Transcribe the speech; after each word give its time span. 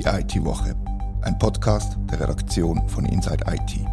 Die 0.00 0.06
IT-Woche, 0.06 0.74
ein 1.20 1.38
Podcast 1.38 1.98
der 2.10 2.20
Redaktion 2.20 2.88
von 2.88 3.04
Inside 3.04 3.44
IT. 3.46 3.86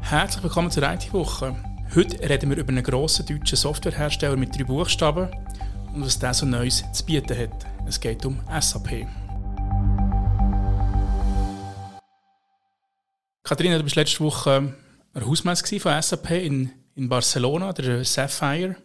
Herzlich 0.00 0.44
willkommen 0.44 0.70
zur 0.70 0.84
IT-Woche. 0.84 1.56
Heute 1.92 2.28
reden 2.28 2.50
wir 2.50 2.58
über 2.58 2.68
einen 2.68 2.84
grossen 2.84 3.26
deutschen 3.26 3.56
Softwarehersteller 3.56 4.36
mit 4.36 4.56
drei 4.56 4.62
Buchstaben 4.62 5.28
und 5.92 6.04
was 6.06 6.20
der 6.20 6.34
so 6.34 6.46
Neues 6.46 6.84
zu 6.92 7.04
bieten 7.04 7.36
hat. 7.36 7.66
Es 7.88 7.98
geht 7.98 8.24
um 8.24 8.40
SAP. 8.60 9.08
Katharina, 13.42 13.78
du 13.78 13.82
bist 13.82 13.96
letzte 13.96 14.20
Woche 14.20 14.72
eine 15.14 15.26
Hausmesse 15.26 15.80
von 15.80 16.00
SAP 16.00 16.30
in, 16.30 16.70
in 16.94 17.08
Barcelona, 17.08 17.72
der 17.72 18.04
Sapphire. 18.04 18.76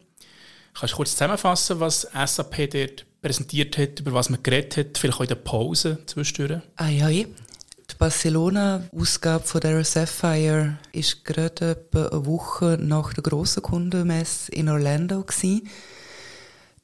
Kannst 0.73 0.93
du 0.93 0.97
kurz 0.97 1.11
zusammenfassen, 1.11 1.79
was 1.79 2.07
SAP 2.25 2.69
dort 2.71 3.05
präsentiert 3.21 3.77
hat, 3.77 3.99
über 3.99 4.13
was 4.13 4.29
man 4.29 4.41
geredet 4.41 4.77
hat, 4.77 4.97
vielleicht 4.97 5.17
auch 5.17 5.21
in 5.21 5.27
der 5.27 5.35
Pause 5.35 5.99
zwischendurch? 6.05 6.61
Ah 6.75 6.87
ja, 6.87 7.09
die 7.09 7.95
Barcelona-Ausgabe 7.97 9.43
von 9.43 9.61
der 9.61 9.83
Sapphire 9.83 10.77
ist 10.91 11.25
gerade 11.25 11.71
etwa 11.71 12.07
eine 12.07 12.25
Woche 12.25 12.77
nach 12.79 13.13
der 13.13 13.23
grossen 13.23 13.63
Kundenmesse 13.63 14.51
in 14.51 14.69
Orlando 14.69 15.23
gewesen. 15.23 15.67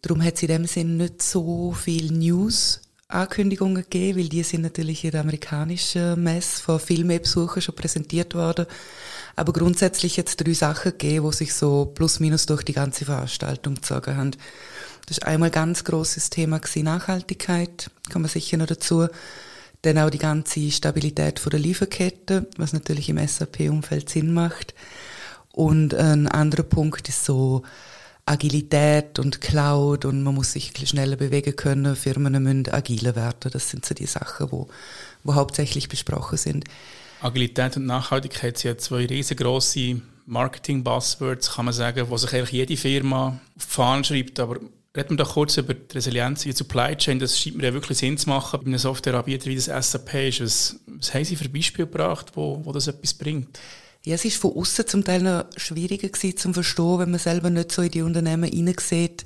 Darum 0.02 0.24
hat 0.24 0.36
es 0.36 0.42
in 0.42 0.48
dem 0.50 0.66
Sinne 0.66 1.04
nicht 1.04 1.22
so 1.22 1.72
viel 1.72 2.12
News 2.12 2.82
Ankündigungen 3.08 3.84
gegeben, 3.84 4.20
weil 4.20 4.30
die 4.30 4.42
sind 4.44 4.62
natürlich 4.62 5.04
in 5.04 5.12
der 5.12 5.22
amerikanischen 5.22 6.22
Messe 6.24 6.62
von 6.62 6.80
viel 6.80 7.04
mehr 7.04 7.20
Besuchern 7.20 7.62
schon 7.62 7.76
präsentiert 7.76 8.34
worden. 8.34 8.66
Aber 9.36 9.54
grundsätzlich 9.54 10.18
es 10.18 10.38
drei 10.38 10.54
Sachen 10.54 10.92
gegeben, 10.92 11.30
die 11.30 11.36
sich 11.36 11.54
so 11.54 11.86
plus 11.86 12.20
minus 12.20 12.48
durch 12.48 12.64
die 12.64 12.74
ganze 12.74 13.06
Veranstaltung 13.06 13.76
gezogen 13.76 14.18
haben. 14.18 14.32
Das 15.06 15.20
ist 15.20 15.24
einmal 15.26 15.50
ein 15.50 15.54
ganz 15.54 15.84
grosses 15.84 16.32
Thema 16.32 16.60
Nachhaltigkeit, 16.76 17.92
kann 18.10 18.24
man 18.24 18.30
sicher 18.30 18.58
noch 18.58 18.66
dazu. 18.66 19.08
Dann 19.84 20.00
auch 20.00 20.10
die 20.10 20.18
ganze 20.18 20.72
Stabilität 20.72 21.40
der 21.46 21.60
Lieferkette, 21.60 22.48
was 22.58 22.74
natürlich 22.74 23.10
im 23.10 23.20
SAP-Umfeld 23.20 24.10
Sinn 24.10 24.34
macht. 24.34 24.74
Und 25.52 25.94
ein 25.94 26.28
anderer 26.28 26.64
Punkt 26.64 27.08
ist 27.08 27.24
so 27.24 27.62
Agilität 28.28 29.20
und 29.20 29.40
Cloud 29.40 30.06
und 30.06 30.24
man 30.24 30.34
muss 30.34 30.54
sich 30.54 30.74
schneller 30.86 31.16
bewegen 31.16 31.56
können, 31.56 31.96
Firmen 31.96 32.42
müssen 32.42 32.74
agiler 32.74 33.16
werden. 33.16 33.52
Das 33.52 33.70
sind 33.70 33.86
so 33.86 33.94
die 33.94 34.08
Sachen, 34.08 34.52
wo, 34.52 34.68
wo 35.24 35.36
hauptsächlich 35.36 35.90
besprochen 35.90 36.38
sind. 36.38 36.66
Agilität 37.22 37.78
und 37.78 37.86
Nachhaltigkeit 37.86 38.58
sind 38.58 38.70
ja 38.70 38.78
zwei 38.78 39.06
riesengroße 39.06 40.02
Marketing-Buzzwords, 40.26 41.54
kann 41.54 41.66
man 41.66 41.74
sagen, 41.74 42.10
wo 42.10 42.18
sich 42.18 42.34
eigentlich 42.34 42.52
jede 42.52 42.78
Firma 42.78 43.40
auf 43.56 43.66
die 43.66 43.72
Fahnen 43.72 44.04
schreibt. 44.04 44.40
Aber 44.40 44.56
reden 44.96 45.12
wir 45.12 45.18
doch 45.18 45.34
kurz 45.34 45.58
über 45.58 45.76
die 45.76 45.94
Resilienz 45.94 46.46
in 46.46 46.52
der 46.52 46.58
Supply 46.58 46.96
Chain. 46.96 47.20
Das 47.20 47.40
scheint 47.40 47.58
mir 47.58 47.66
ja 47.66 47.74
wirklich 47.74 48.00
Sinn 48.00 48.18
zu 48.18 48.30
machen 48.30 48.60
bei 48.60 48.66
einem 48.66 48.80
Softwareanbieter 48.80 49.46
wie 49.46 49.56
das 49.56 49.66
SAP 49.66 50.14
ist. 50.16 50.42
Was, 50.42 50.80
was 50.88 51.14
haben 51.14 51.26
Sie 51.26 51.36
für 51.36 51.48
Beispiele 51.48 51.88
gebracht, 51.88 52.32
wo, 52.34 52.62
wo 52.64 52.72
das 52.72 52.88
etwas 52.88 53.14
bringt? 53.14 53.60
Ja, 54.06 54.14
es 54.14 54.24
ist 54.24 54.38
von 54.38 54.56
außen 54.56 54.86
zum 54.86 55.04
Teil 55.04 55.24
noch 55.24 55.46
schwieriger 55.58 56.10
gewesen 56.10 56.38
zu 56.38 56.54
verstehen, 56.54 57.00
wenn 57.00 57.10
man 57.10 57.20
selber 57.20 57.50
nicht 57.50 57.72
so 57.72 57.82
in 57.82 57.90
die 57.90 58.04
Unternehmen 58.04 58.48
hineinsieht, 58.48 59.26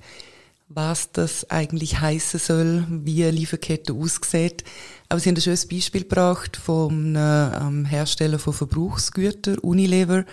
was 0.69 1.11
das 1.11 1.49
eigentlich 1.49 1.99
heißen 1.99 2.39
soll, 2.39 2.85
wie 2.89 3.23
eine 3.23 3.31
Lieferkette 3.31 3.91
aussieht. 3.91 4.63
Aber 5.09 5.19
sie 5.19 5.27
haben 5.27 5.35
ein 5.35 5.41
schönes 5.41 5.67
Beispiel 5.67 6.03
gebracht 6.03 6.55
vom 6.55 7.13
ähm, 7.17 7.83
Hersteller 7.83 8.39
von 8.39 8.53
Verbrauchsgütern, 8.53 9.57
Unilever. 9.57 10.23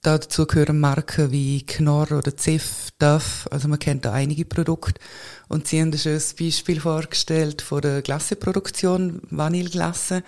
Dazu 0.00 0.46
gehören 0.46 0.78
Marken 0.78 1.32
wie 1.32 1.66
Knorr 1.66 2.12
oder 2.12 2.36
Ziff, 2.36 2.90
Duff, 3.00 3.48
also 3.50 3.66
man 3.66 3.80
kennt 3.80 4.04
da 4.04 4.12
einige 4.12 4.44
Produkte. 4.44 5.00
Und 5.48 5.66
sie 5.66 5.80
haben 5.80 5.90
ein 5.90 5.98
schönes 5.98 6.34
Beispiel 6.34 6.78
vorgestellt 6.78 7.62
von 7.62 7.80
der 7.80 8.02
Glasseproduktion, 8.02 9.22
Vanilleglasse. 9.30 10.22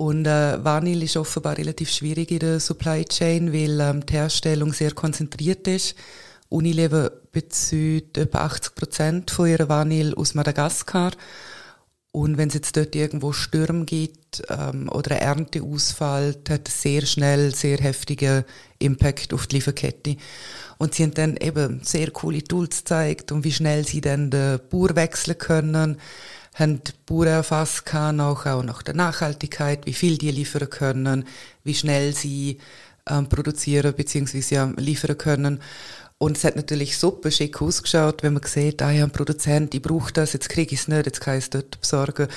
Und 0.00 0.24
äh, 0.24 0.64
Vanille 0.64 1.04
ist 1.04 1.18
offenbar 1.18 1.58
relativ 1.58 1.90
schwierig 1.90 2.30
in 2.30 2.38
der 2.38 2.58
Supply 2.58 3.04
Chain, 3.04 3.52
weil 3.52 3.78
ähm, 3.80 4.06
die 4.06 4.14
Herstellung 4.14 4.72
sehr 4.72 4.92
konzentriert 4.92 5.68
ist. 5.68 5.94
Unilever 6.48 7.10
bezieht 7.30 8.16
etwa 8.16 8.46
80 8.46 8.74
Prozent 8.74 9.30
von 9.30 9.46
ihrer 9.46 9.68
Vanille 9.68 10.16
aus 10.16 10.32
Madagaskar. 10.32 11.10
Und 12.12 12.38
wenn 12.38 12.48
es 12.48 12.54
jetzt 12.54 12.78
dort 12.78 12.96
irgendwo 12.96 13.32
Stürme 13.32 13.84
gibt 13.84 14.42
ähm, 14.48 14.88
oder 14.88 15.10
eine 15.10 15.20
Ernte 15.20 15.62
ausfällt, 15.62 16.48
hat 16.48 16.66
es 16.66 16.80
sehr 16.80 17.04
schnell 17.04 17.54
sehr 17.54 17.76
heftigen 17.76 18.46
Impact 18.78 19.34
auf 19.34 19.48
die 19.48 19.56
Lieferkette. 19.56 20.16
Und 20.78 20.94
sie 20.94 21.02
haben 21.02 21.12
dann 21.12 21.36
eben 21.36 21.82
sehr 21.84 22.10
coole 22.10 22.42
Tools 22.42 22.78
gezeigt 22.78 23.32
und 23.32 23.44
wie 23.44 23.52
schnell 23.52 23.86
sie 23.86 24.00
dann 24.00 24.30
den 24.30 24.60
Bauer 24.70 24.96
wechseln 24.96 25.36
können, 25.36 25.98
haben 26.54 26.82
die 26.82 26.92
Bauern 27.06 27.28
erfasst 27.28 27.84
auch, 27.94 28.46
auch 28.46 28.62
nach 28.62 28.82
der 28.82 28.94
Nachhaltigkeit, 28.94 29.86
wie 29.86 29.94
viel 29.94 30.18
die 30.18 30.30
liefern 30.30 30.68
können, 30.68 31.24
wie 31.64 31.74
schnell 31.74 32.14
sie 32.14 32.58
ähm, 33.08 33.28
produzieren 33.28 33.94
bzw. 33.94 34.54
Ja, 34.54 34.72
liefern 34.76 35.16
können. 35.18 35.60
Und 36.18 36.36
es 36.36 36.44
hat 36.44 36.56
natürlich 36.56 36.98
super 36.98 37.30
schick 37.30 37.62
ausgeschaut, 37.62 38.22
wenn 38.22 38.34
man 38.34 38.42
sieht, 38.42 38.82
ah 38.82 38.90
ja, 38.90 39.04
ein 39.04 39.10
Produzent, 39.10 39.74
ich 39.74 39.80
brauche 39.80 40.12
das, 40.12 40.34
jetzt 40.34 40.50
kriege 40.50 40.74
ich 40.74 40.80
es 40.80 40.88
nicht, 40.88 41.06
jetzt 41.06 41.20
kann 41.20 41.38
ich 41.38 41.44
es 41.44 41.50
dort 41.50 41.80
besorgen. 41.80 42.28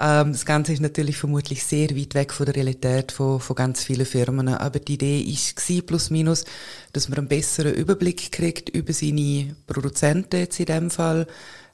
Ähm, 0.00 0.32
das 0.32 0.46
Ganze 0.46 0.72
ist 0.72 0.80
natürlich 0.80 1.18
vermutlich 1.18 1.62
sehr 1.62 1.90
weit 1.90 2.14
weg 2.14 2.32
von 2.32 2.46
der 2.46 2.56
Realität 2.56 3.12
von, 3.12 3.38
von 3.38 3.54
ganz 3.54 3.84
vielen 3.84 4.06
Firmen. 4.06 4.48
Aber 4.48 4.78
die 4.78 4.94
Idee 4.94 5.26
war 5.26 5.82
plus 5.82 6.10
minus, 6.10 6.44
dass 6.92 7.08
man 7.08 7.18
einen 7.18 7.28
besseren 7.28 7.74
Überblick 7.74 8.32
kriegt 8.32 8.70
über 8.70 8.92
seine 8.92 9.54
Produzenten 9.66 10.40
jetzt 10.40 10.58
in 10.58 10.66
dem 10.66 10.90
Fall, 10.90 11.26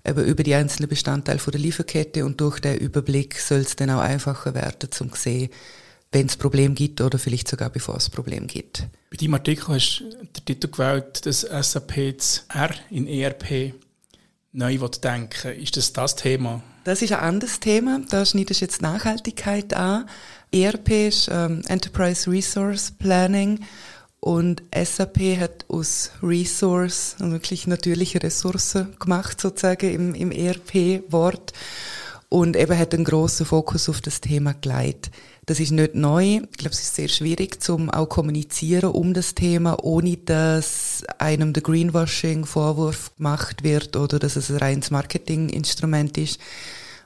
eben 0.04 0.24
über 0.24 0.42
die 0.42 0.54
einzelnen 0.54 0.88
Bestandteile 0.88 1.38
von 1.38 1.52
der 1.52 1.60
Lieferkette 1.60 2.24
und 2.24 2.40
durch 2.40 2.60
den 2.60 2.76
Überblick 2.78 3.38
soll 3.38 3.60
es 3.60 3.76
dann 3.76 3.90
auch 3.90 4.00
einfacher 4.00 4.54
werden, 4.54 4.90
um 5.00 5.12
zu 5.12 5.20
sehen, 5.20 5.50
wenn 6.12 6.26
es 6.26 6.36
Problem 6.36 6.74
gibt 6.74 7.00
oder 7.00 7.18
vielleicht 7.18 7.48
sogar 7.48 7.70
bevor 7.70 7.96
es 7.96 8.08
Problem 8.08 8.46
gibt. 8.46 8.86
Bei 9.10 9.16
deinem 9.16 9.34
Artikel 9.34 9.74
hast 9.74 10.00
du 10.00 10.10
den 10.10 10.44
Titel 10.44 10.68
gewählt, 10.68 11.26
dass 11.26 11.40
SAP 11.40 12.16
das 12.16 12.44
R 12.48 12.70
in 12.90 13.06
ERP 13.06 13.74
neu 14.52 14.78
denken 14.78 15.52
Ist 15.60 15.76
das 15.76 15.92
das 15.92 16.16
Thema? 16.16 16.62
Das 16.84 17.02
ist 17.02 17.12
ein 17.12 17.20
anderes 17.20 17.60
Thema. 17.60 18.00
Da 18.08 18.24
schneidest 18.24 18.60
du 18.60 18.64
jetzt 18.64 18.82
Nachhaltigkeit 18.82 19.74
an. 19.74 20.08
ERP 20.52 21.08
ist 21.08 21.28
ähm, 21.30 21.62
Enterprise 21.68 22.30
Resource 22.30 22.90
Planning 22.92 23.60
und 24.20 24.62
SAP 24.74 25.38
hat 25.38 25.64
aus 25.68 26.10
Resource 26.22 27.16
also 27.20 27.32
wirklich 27.32 27.66
natürliche 27.66 28.22
Ressourcen 28.22 28.96
gemacht, 28.98 29.40
sozusagen 29.40 29.90
im, 29.92 30.14
im 30.14 30.32
ERP-Wort. 30.32 31.52
Und 32.28 32.56
eben 32.56 32.76
hat 32.76 32.92
einen 32.92 33.04
grossen 33.04 33.46
Fokus 33.46 33.88
auf 33.88 34.02
das 34.02 34.20
Thema 34.20 34.52
Gleit. 34.52 35.10
Das 35.46 35.60
ist 35.60 35.70
nicht 35.70 35.94
neu. 35.94 36.40
Ich 36.50 36.58
glaube, 36.58 36.74
es 36.74 36.80
ist 36.80 36.94
sehr 36.94 37.08
schwierig 37.08 37.62
zum 37.62 37.88
auch 37.88 38.10
kommunizieren 38.10 38.90
um 38.90 39.14
das 39.14 39.34
Thema, 39.34 39.82
ohne 39.82 40.18
dass 40.18 41.04
einem 41.18 41.54
der 41.54 41.62
Greenwashing-Vorwurf 41.62 43.16
gemacht 43.16 43.62
wird 43.64 43.96
oder 43.96 44.18
dass 44.18 44.36
es 44.36 44.50
ein 44.50 44.58
reines 44.58 44.90
Marketinginstrument 44.90 46.18
ist. 46.18 46.38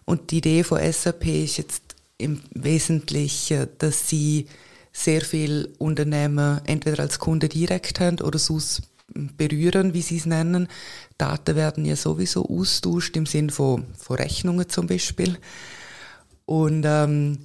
Und 0.06 0.32
die 0.32 0.38
Idee 0.38 0.64
von 0.64 0.80
SAP 0.92 1.26
ist 1.26 1.58
jetzt 1.58 1.82
im 2.18 2.40
Wesentlichen, 2.52 3.68
dass 3.78 4.08
sie 4.08 4.46
sehr 4.92 5.22
viele 5.22 5.68
Unternehmen 5.78 6.60
entweder 6.64 7.02
als 7.02 7.18
Kunde 7.18 7.48
direkt 7.48 8.00
haben 8.00 8.20
oder 8.20 8.38
sonst 8.38 8.82
berühren, 9.14 9.94
wie 9.94 10.02
sie 10.02 10.16
es 10.16 10.26
nennen. 10.26 10.68
Daten 11.18 11.56
werden 11.56 11.84
ja 11.84 11.96
sowieso 11.96 12.48
austauscht 12.48 13.16
im 13.16 13.26
Sinn 13.26 13.50
von, 13.50 13.86
von 13.96 14.16
Rechnungen 14.16 14.68
zum 14.68 14.86
Beispiel. 14.86 15.38
Und 16.44 16.84
ähm, 16.86 17.38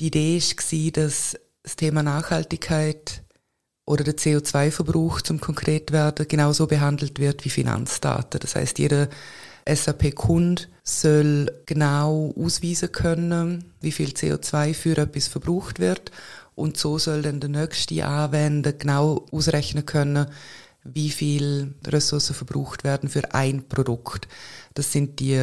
die 0.00 0.06
Idee 0.06 0.40
war, 0.40 0.90
dass 0.92 1.36
das 1.62 1.76
Thema 1.76 2.02
Nachhaltigkeit 2.02 3.22
oder 3.86 4.04
der 4.04 4.16
CO2-Verbrauch 4.16 5.20
zum 5.20 5.40
konkret 5.40 5.92
werden 5.92 6.26
genauso 6.28 6.66
behandelt 6.66 7.18
wird 7.18 7.44
wie 7.44 7.50
Finanzdaten. 7.50 8.40
Das 8.40 8.56
heißt, 8.56 8.78
jeder 8.78 9.08
SAP-Kunde 9.68 10.64
soll 10.82 11.50
genau 11.66 12.32
ausweisen 12.36 12.92
können, 12.92 13.72
wie 13.80 13.92
viel 13.92 14.10
CO2 14.10 14.74
für 14.74 14.98
etwas 14.98 15.28
verbraucht 15.28 15.80
wird 15.80 16.12
und 16.56 16.78
so 16.78 16.98
soll 16.98 17.22
dann 17.22 17.38
der 17.38 17.50
nächste 17.50 18.04
Anwender 18.04 18.72
genau 18.72 19.26
ausrechnen 19.30 19.86
können, 19.86 20.26
wie 20.82 21.10
viel 21.10 21.74
Ressourcen 21.86 22.34
verbraucht 22.34 22.82
werden 22.82 23.08
für 23.08 23.34
ein 23.34 23.68
Produkt. 23.68 24.26
Das 24.74 24.90
sind 24.90 25.20
die, 25.20 25.36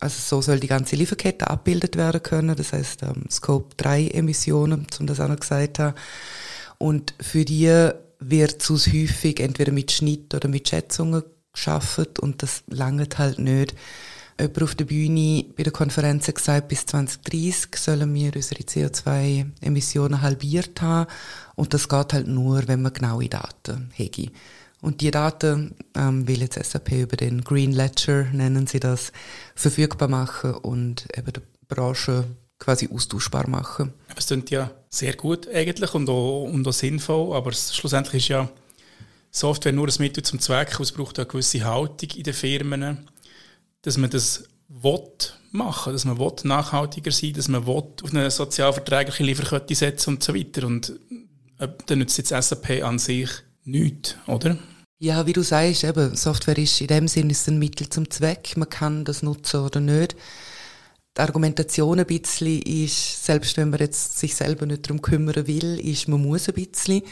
also 0.00 0.16
so 0.18 0.42
soll 0.42 0.58
die 0.58 0.66
ganze 0.66 0.96
Lieferkette 0.96 1.48
abbildet 1.48 1.96
werden 1.96 2.22
können. 2.22 2.56
Das 2.56 2.72
heißt 2.72 3.04
ähm, 3.04 3.24
Scope 3.30 3.76
3 3.76 4.08
Emissionen, 4.08 4.86
zum 4.90 5.06
das 5.06 5.20
auch 5.20 5.28
noch 5.28 5.38
gesagt 5.38 5.78
haben. 5.78 5.96
Und 6.78 7.14
für 7.20 7.44
die 7.44 7.90
wird 8.18 8.60
zu 8.60 8.76
häufig 8.76 9.38
entweder 9.38 9.72
mit 9.72 9.92
Schnitt 9.92 10.34
oder 10.34 10.48
mit 10.48 10.68
Schätzungen 10.68 11.22
geschaffen 11.52 12.06
und 12.20 12.42
das 12.42 12.64
langt 12.66 13.18
halt 13.18 13.38
nicht 13.38 13.74
jemand 14.38 14.62
auf 14.62 14.74
der 14.74 14.84
Bühne 14.84 15.44
bei 15.56 15.62
der 15.62 15.72
Konferenz 15.72 16.26
gesagt, 16.26 16.68
bis 16.68 16.86
2030 16.86 17.76
sollen 17.76 18.14
wir 18.14 18.34
unsere 18.34 18.62
CO2-Emissionen 18.62 20.20
halbiert 20.22 20.82
haben. 20.82 21.10
Und 21.54 21.74
das 21.74 21.88
geht 21.88 22.12
halt 22.12 22.26
nur, 22.26 22.68
wenn 22.68 22.82
man 22.82 22.92
genaue 22.92 23.28
Daten 23.28 23.90
haben. 23.98 24.30
Und 24.82 25.00
die 25.00 25.10
Daten 25.10 25.74
ähm, 25.96 26.28
will 26.28 26.42
jetzt 26.42 26.62
SAP 26.62 26.92
über 26.92 27.16
den 27.16 27.42
Green 27.42 27.72
Ledger, 27.72 28.24
nennen 28.32 28.66
sie 28.66 28.78
das, 28.78 29.10
verfügbar 29.54 30.08
machen 30.08 30.54
und 30.54 31.08
eben 31.16 31.32
der 31.32 31.42
Branche 31.66 32.24
quasi 32.58 32.88
austauschbar 32.92 33.48
machen. 33.48 33.92
Es 34.14 34.26
klingt 34.26 34.50
ja 34.50 34.70
sehr 34.88 35.14
gut 35.14 35.48
eigentlich 35.48 35.92
und 35.94 36.08
auch, 36.08 36.44
und 36.44 36.66
auch 36.68 36.72
sinnvoll, 36.72 37.34
aber 37.34 37.52
schlussendlich 37.52 38.24
ist 38.24 38.28
ja 38.28 38.48
Software 39.30 39.72
nur 39.72 39.88
ein 39.88 39.94
Mittel 39.98 40.22
zum 40.22 40.40
Zweck, 40.40 40.78
es 40.80 40.92
braucht 40.92 41.18
eine 41.18 41.26
gewisse 41.26 41.64
Haltung 41.64 42.10
in 42.16 42.22
den 42.22 42.32
Firmen, 42.32 43.08
dass 43.86 43.96
man 43.96 44.10
das 44.10 44.44
will 44.68 45.08
machen, 45.52 45.92
dass 45.92 46.04
man 46.04 46.18
will 46.18 46.32
nachhaltiger 46.42 47.12
sein, 47.12 47.32
dass 47.34 47.46
man 47.46 47.66
will 47.66 47.84
auf 48.02 48.10
eine 48.10 48.30
sozialverträgliche 48.32 49.22
Lieferkette 49.22 49.76
setzen 49.76 50.14
und 50.14 50.22
so 50.24 50.34
weiter. 50.34 50.66
Und 50.66 50.98
äh, 51.58 51.68
dann 51.86 52.00
nützt 52.00 52.18
jetzt 52.18 52.30
SAP 52.30 52.82
an 52.82 52.98
sich 52.98 53.30
nichts, 53.64 54.16
oder? 54.26 54.58
Ja, 54.98 55.24
wie 55.26 55.32
du 55.32 55.42
sagst, 55.42 55.84
eben, 55.84 56.16
Software 56.16 56.58
ist 56.58 56.80
in 56.80 56.88
dem 56.88 57.06
Sinne 57.06 57.32
ein 57.46 57.58
Mittel 57.60 57.88
zum 57.88 58.10
Zweck. 58.10 58.56
Man 58.56 58.68
kann 58.68 59.04
das 59.04 59.22
nutzen 59.22 59.60
oder 59.60 59.78
nicht. 59.78 60.16
Die 61.16 61.20
Argumentation 61.20 62.00
ein 62.00 62.06
bisschen 62.06 62.60
ist, 62.62 63.24
selbst 63.24 63.56
wenn 63.56 63.70
man 63.70 63.78
jetzt 63.78 64.18
sich 64.18 64.34
selber 64.34 64.66
nicht 64.66 64.86
darum 64.86 65.00
kümmern 65.00 65.46
will, 65.46 65.78
ist, 65.78 66.08
man 66.08 66.22
muss 66.22 66.48
ein 66.48 66.54
bisschen. 66.54 67.02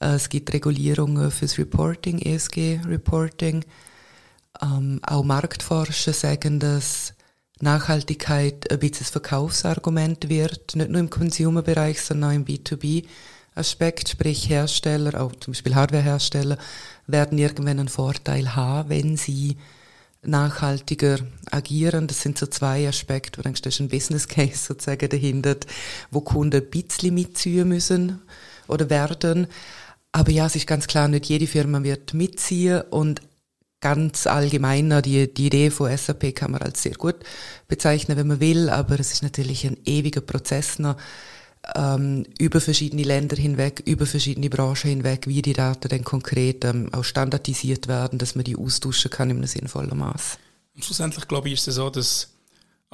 Äh, 0.00 0.14
es 0.14 0.30
gibt 0.30 0.54
Regulierungen 0.54 1.30
fürs 1.30 1.58
Reporting, 1.58 2.18
ESG-Reporting. 2.18 3.64
Ähm, 4.62 5.00
auch 5.02 5.24
Marktforscher 5.24 6.12
sagen, 6.12 6.60
dass 6.60 7.14
Nachhaltigkeit 7.60 8.70
ein 8.70 8.78
bisschen 8.78 9.06
Verkaufsargument 9.06 10.28
wird, 10.28 10.76
nicht 10.76 10.90
nur 10.90 11.00
im 11.00 11.10
Consumer-Bereich, 11.10 12.00
sondern 12.00 12.30
auch 12.30 12.34
im 12.34 12.44
B2B-Aspekt, 12.44 14.08
sprich 14.08 14.48
Hersteller, 14.48 15.20
auch 15.20 15.34
zum 15.36 15.52
Beispiel 15.52 15.74
Hardwarehersteller, 15.74 16.58
werden 17.06 17.38
irgendwann 17.38 17.78
einen 17.78 17.88
Vorteil 17.88 18.54
haben, 18.54 18.88
wenn 18.90 19.16
sie 19.16 19.56
nachhaltiger 20.22 21.18
agieren. 21.50 22.06
Das 22.06 22.22
sind 22.22 22.38
so 22.38 22.46
zwei 22.46 22.88
Aspekte, 22.88 23.38
wo 23.38 23.42
denkst, 23.42 23.62
das 23.62 23.74
ist 23.74 23.80
ein 23.80 23.88
Business 23.88 24.28
Case 24.28 24.56
sozusagen 24.66 25.08
dahinter, 25.08 25.56
wo 26.10 26.20
Kunden 26.20 26.62
ein 26.62 26.70
bisschen 26.70 27.14
mitziehen 27.14 27.68
müssen 27.68 28.20
oder 28.68 28.90
werden. 28.90 29.46
Aber 30.12 30.30
ja, 30.30 30.46
es 30.46 30.56
ist 30.56 30.66
ganz 30.66 30.86
klar, 30.86 31.08
nicht 31.08 31.26
jede 31.26 31.46
Firma 31.46 31.82
wird 31.82 32.14
mitziehen 32.14 32.82
und 32.90 33.20
ganz 33.84 34.26
allgemeiner, 34.26 35.02
die, 35.02 35.32
die 35.32 35.48
Idee 35.48 35.70
von 35.70 35.94
SAP 35.94 36.34
kann 36.34 36.52
man 36.52 36.62
als 36.62 36.82
sehr 36.82 36.94
gut 36.94 37.16
bezeichnen, 37.68 38.16
wenn 38.16 38.26
man 38.26 38.40
will, 38.40 38.70
aber 38.70 38.98
es 38.98 39.12
ist 39.12 39.22
natürlich 39.22 39.66
ein 39.66 39.76
ewiger 39.84 40.22
Prozess 40.22 40.78
noch, 40.78 40.96
ähm, 41.74 42.24
über 42.38 42.62
verschiedene 42.62 43.02
Länder 43.02 43.36
hinweg, 43.36 43.82
über 43.84 44.06
verschiedene 44.06 44.48
Branchen 44.48 44.88
hinweg, 44.88 45.26
wie 45.26 45.42
die 45.42 45.52
Daten 45.52 45.88
dann 45.88 46.02
konkret 46.02 46.64
ähm, 46.64 46.88
auch 46.94 47.04
standardisiert 47.04 47.86
werden, 47.86 48.18
dass 48.18 48.34
man 48.34 48.44
die 48.44 48.56
austauschen 48.56 49.10
kann 49.10 49.28
in 49.28 49.36
einem 49.36 49.46
sinnvollen 49.46 49.94
Maß. 49.98 50.38
schlussendlich 50.80 51.28
glaube 51.28 51.48
ich, 51.48 51.54
ist 51.54 51.68
es 51.68 51.74
so, 51.74 51.90
dass 51.90 52.30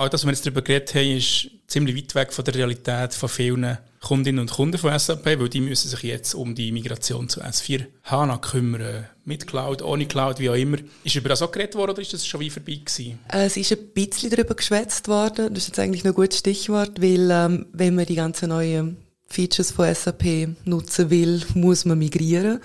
auch 0.01 0.09
das, 0.09 0.23
was 0.23 0.27
wir 0.27 0.33
jetzt 0.33 0.47
darüber 0.47 0.63
geredet 0.63 0.95
haben, 0.95 1.17
ist 1.17 1.51
ziemlich 1.67 1.95
weit 1.95 2.15
weg 2.15 2.33
von 2.33 2.45
der 2.45 2.55
Realität 2.55 3.13
von 3.13 3.29
vielen 3.29 3.77
Kundinnen 4.01 4.41
und 4.41 4.51
Kunden 4.51 4.79
von 4.79 4.99
SAP, 4.99 5.27
weil 5.27 5.51
die 5.51 5.61
müssen 5.61 5.89
sich 5.89 6.03
jetzt 6.03 6.35
um 6.35 6.55
die 6.55 6.73
Migration 6.73 7.29
zu 7.29 7.43
S4 7.43 7.85
HANA 8.05 8.39
kümmern. 8.39 9.07
Mit 9.27 9.47
Cloud, 9.47 9.83
ohne 9.83 10.07
Cloud, 10.07 10.41
wie 10.41 10.49
auch 10.49 10.55
immer. 10.55 10.79
Ist 11.05 11.17
über 11.17 11.29
das 11.29 11.43
auch 11.43 11.53
geredet 11.53 11.75
worden 11.75 11.91
oder 11.91 12.01
ist 12.01 12.15
das 12.15 12.27
schon 12.27 12.41
wie 12.41 12.49
vorbei 12.49 12.81
gewesen? 12.83 13.19
Äh, 13.31 13.45
es 13.45 13.59
ist 13.59 13.73
ein 13.73 13.89
bisschen 13.93 14.31
darüber 14.31 14.55
geschwätzt 14.55 15.07
worden. 15.07 15.53
Das 15.53 15.65
ist 15.65 15.69
jetzt 15.69 15.79
eigentlich 15.79 16.05
ein 16.07 16.15
gutes 16.15 16.39
Stichwort, 16.39 17.03
weil 17.03 17.31
ähm, 17.31 17.67
wenn 17.75 17.95
man 17.95 18.07
die 18.07 18.15
ganzen 18.15 18.49
neuen 18.49 18.97
Features 19.27 19.71
von 19.71 19.95
SAP 19.95 20.49
nutzen 20.65 21.11
will, 21.11 21.43
muss 21.55 21.85
man 21.85 21.99
migrieren. 21.99 22.61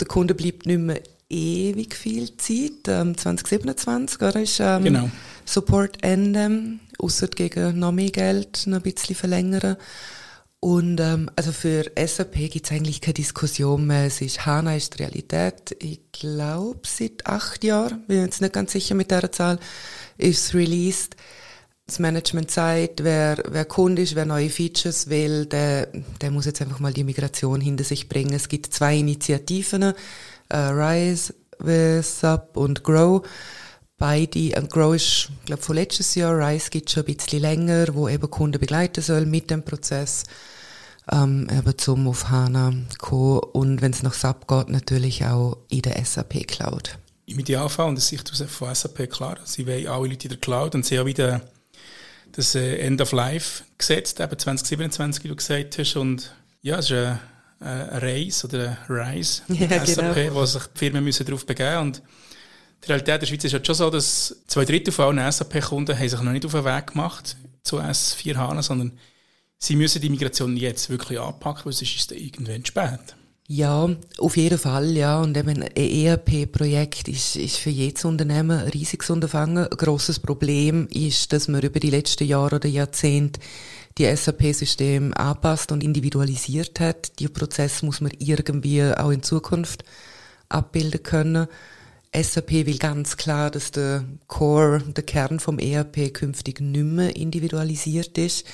Der 0.00 0.08
Kunde 0.08 0.34
bleibt 0.34 0.64
nicht 0.64 0.80
mehr 0.80 1.02
ewig 1.32 1.94
viel 1.94 2.36
Zeit. 2.36 2.86
Ähm, 2.88 3.16
2027, 3.16 4.20
oder? 4.20 4.40
Ist, 4.40 4.60
ähm, 4.60 4.84
genau. 4.84 5.10
Support 5.44 6.02
enden, 6.04 6.80
außer 6.98 7.28
gegen 7.28 7.78
noch 7.78 7.92
mehr 7.92 8.10
Geld 8.10 8.66
noch 8.66 8.76
ein 8.76 8.82
bisschen 8.82 9.16
verlängern. 9.16 9.76
Und 10.64 11.00
ähm, 11.00 11.28
also 11.34 11.50
für 11.50 11.90
SAP 11.96 12.34
gibt 12.48 12.66
es 12.66 12.70
eigentlich 12.72 13.00
keine 13.00 13.14
Diskussion 13.14 13.84
mehr. 13.84 14.06
Es 14.06 14.20
ist 14.20 14.46
HANA 14.46 14.76
ist 14.76 14.94
die 14.94 15.02
Realität. 15.02 15.76
Ich 15.80 16.00
glaube 16.12 16.82
seit 16.84 17.26
acht 17.26 17.64
Jahren, 17.64 18.06
bin 18.06 18.20
jetzt 18.20 18.40
nicht 18.40 18.52
ganz 18.52 18.70
sicher 18.70 18.94
mit 18.94 19.10
der 19.10 19.32
Zahl, 19.32 19.58
ist 20.18 20.46
es 20.46 20.54
released. 20.54 21.16
Das 21.86 21.98
Management 21.98 22.52
sagt, 22.52 23.02
wer, 23.02 23.42
wer 23.48 23.64
Kunde 23.64 24.02
ist, 24.02 24.14
wer 24.14 24.24
neue 24.24 24.50
Features 24.50 25.10
will, 25.10 25.46
der, 25.46 25.88
der 26.20 26.30
muss 26.30 26.46
jetzt 26.46 26.62
einfach 26.62 26.78
mal 26.78 26.92
die 26.92 27.02
Migration 27.02 27.60
hinter 27.60 27.82
sich 27.82 28.08
bringen. 28.08 28.32
Es 28.32 28.48
gibt 28.48 28.72
zwei 28.72 28.96
Initiativen, 28.96 29.92
äh, 30.52 30.56
Rise, 30.56 31.34
Sub 32.02 32.56
und 32.56 32.84
Grow. 32.84 33.22
Beide, 33.98 34.38
ähm, 34.38 34.68
Grow 34.68 34.94
ist, 34.94 35.28
glaube 35.44 35.62
von 35.62 35.76
letztes 35.76 36.14
Jahr, 36.14 36.36
Rise 36.36 36.70
gibt 36.70 36.90
schon 36.90 37.04
ein 37.04 37.14
bisschen 37.14 37.40
länger, 37.40 37.94
wo 37.94 38.08
eben 38.08 38.30
Kunden 38.30 38.58
begleiten 38.58 39.00
soll 39.00 39.26
mit 39.26 39.50
dem 39.50 39.64
Prozess, 39.64 40.24
ähm, 41.10 41.48
eben 41.50 41.78
zum 41.78 42.08
auf 42.08 42.28
HANA 42.28 42.74
kommen. 42.98 43.38
Und 43.52 43.80
wenn 43.80 43.92
es 43.92 44.02
nach 44.02 44.14
SAP 44.14 44.48
geht, 44.48 44.68
natürlich 44.70 45.24
auch 45.24 45.58
in 45.68 45.82
der 45.82 46.04
SAP 46.04 46.46
Cloud. 46.46 46.98
Im 47.26 47.38
Idealfall, 47.38 47.88
und 47.88 47.94
das 47.94 48.08
Sicht 48.08 48.28
von 48.28 48.74
SAP 48.74 49.08
klar, 49.08 49.38
sie 49.44 49.66
wollen 49.66 49.86
alle 49.86 50.08
Leute 50.08 50.24
in 50.24 50.30
der 50.30 50.40
Cloud. 50.40 50.74
Und 50.74 50.84
sie 50.84 50.98
haben 50.98 51.06
wieder 51.06 51.40
das 52.32 52.54
äh, 52.54 52.78
End 52.78 53.00
of 53.00 53.12
Life 53.12 53.62
gesetzt, 53.78 54.18
eben 54.20 54.38
2027, 54.38 55.22
wie 55.22 55.28
du 55.28 55.36
gesagt 55.36 55.78
hast, 55.78 55.96
und 55.96 56.34
ja, 56.62 56.78
es 56.78 56.86
ist 56.86 56.92
ein, 56.92 57.20
ein 57.62 57.98
Reis 57.98 58.44
oder 58.44 58.76
Rise 58.88 59.42
ja, 59.48 59.84
SAP, 59.84 60.14
genau. 60.14 60.34
wo 60.34 60.44
sich 60.44 60.62
die 60.62 60.78
Firmen 60.78 61.04
müssen 61.04 61.26
darauf 61.26 61.46
begeben 61.46 61.88
müssen. 61.88 62.02
Die 62.84 62.88
Realität 62.88 63.22
der 63.22 63.26
Schweiz 63.26 63.44
ist 63.44 63.52
halt 63.52 63.66
schon 63.66 63.76
so, 63.76 63.90
dass 63.90 64.42
zwei 64.48 64.64
Drittel 64.64 64.92
von 64.92 65.18
allen 65.18 65.32
SAP-Kunden 65.32 65.96
sich 65.96 66.20
noch 66.20 66.32
nicht 66.32 66.44
auf 66.44 66.52
den 66.52 66.64
Weg 66.64 66.88
gemacht 66.88 67.36
zu 67.62 67.80
S4 67.80 68.36
HANA, 68.36 68.62
sondern 68.62 68.98
sie 69.58 69.76
müssen 69.76 70.02
die 70.02 70.10
Migration 70.10 70.56
jetzt 70.56 70.90
wirklich 70.90 71.20
anpacken, 71.20 71.66
weil 71.66 71.72
sonst 71.72 71.94
ist 71.94 72.10
es 72.10 72.18
irgendwann 72.18 72.64
spät. 72.64 73.14
Ja, 73.48 73.88
auf 74.18 74.36
jeden 74.36 74.58
Fall, 74.58 74.96
ja. 74.96 75.20
Und 75.20 75.36
eben 75.36 75.62
ein 75.62 75.76
ERP-Projekt 75.76 77.08
ist, 77.08 77.36
ist 77.36 77.56
für 77.56 77.70
jedes 77.70 78.04
Unternehmen 78.04 78.58
ein 78.58 78.68
riesiges 78.68 79.10
Unterfangen. 79.10 79.66
Ein 79.66 79.76
grosses 79.76 80.20
Problem 80.20 80.88
ist, 80.90 81.32
dass 81.32 81.48
man 81.48 81.60
über 81.60 81.78
die 81.78 81.90
letzten 81.90 82.24
Jahre 82.24 82.56
oder 82.56 82.68
Jahrzehnte 82.68 83.40
die 83.98 84.14
SAP-Systeme 84.14 85.16
anpasst 85.16 85.72
und 85.72 85.84
individualisiert 85.84 86.80
hat. 86.80 87.18
Die 87.18 87.28
Prozess 87.28 87.82
muss 87.82 88.00
man 88.00 88.12
irgendwie 88.18 88.82
auch 88.82 89.10
in 89.10 89.22
Zukunft 89.22 89.84
abbilden 90.48 91.02
können. 91.02 91.46
SAP 92.14 92.50
will 92.66 92.78
ganz 92.78 93.16
klar, 93.16 93.50
dass 93.50 93.70
der 93.70 94.04
Core, 94.26 94.82
der 94.86 95.04
Kern 95.04 95.40
vom 95.40 95.58
ERP 95.58 96.12
künftig 96.12 96.60
nicht 96.60 96.84
mehr 96.84 97.16
individualisiert 97.16 98.18
ist. 98.18 98.46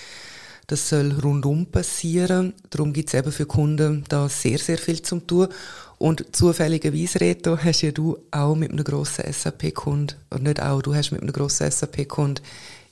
Das 0.68 0.88
soll 0.88 1.12
rundum 1.12 1.66
passieren. 1.66 2.52
Darum 2.70 2.92
gibt 2.92 3.08
es 3.08 3.14
eben 3.14 3.32
für 3.32 3.46
Kunden 3.46 4.04
da 4.08 4.28
sehr, 4.28 4.58
sehr 4.58 4.78
viel 4.78 5.02
zum 5.02 5.26
tun. 5.26 5.48
Und 5.96 6.36
zufälligerweise, 6.36 7.20
Reto, 7.20 7.58
hast 7.58 7.82
ja 7.82 7.90
du 7.90 8.18
auch 8.30 8.54
mit 8.54 8.70
einem 8.70 8.84
grossen 8.84 9.24
SAP-Kund, 9.32 10.16
nicht 10.38 10.62
auch, 10.62 10.82
du 10.82 10.94
hast 10.94 11.10
mit 11.10 11.22
einem 11.22 11.32
grossen 11.32 11.68
SAP-Kund 11.68 12.42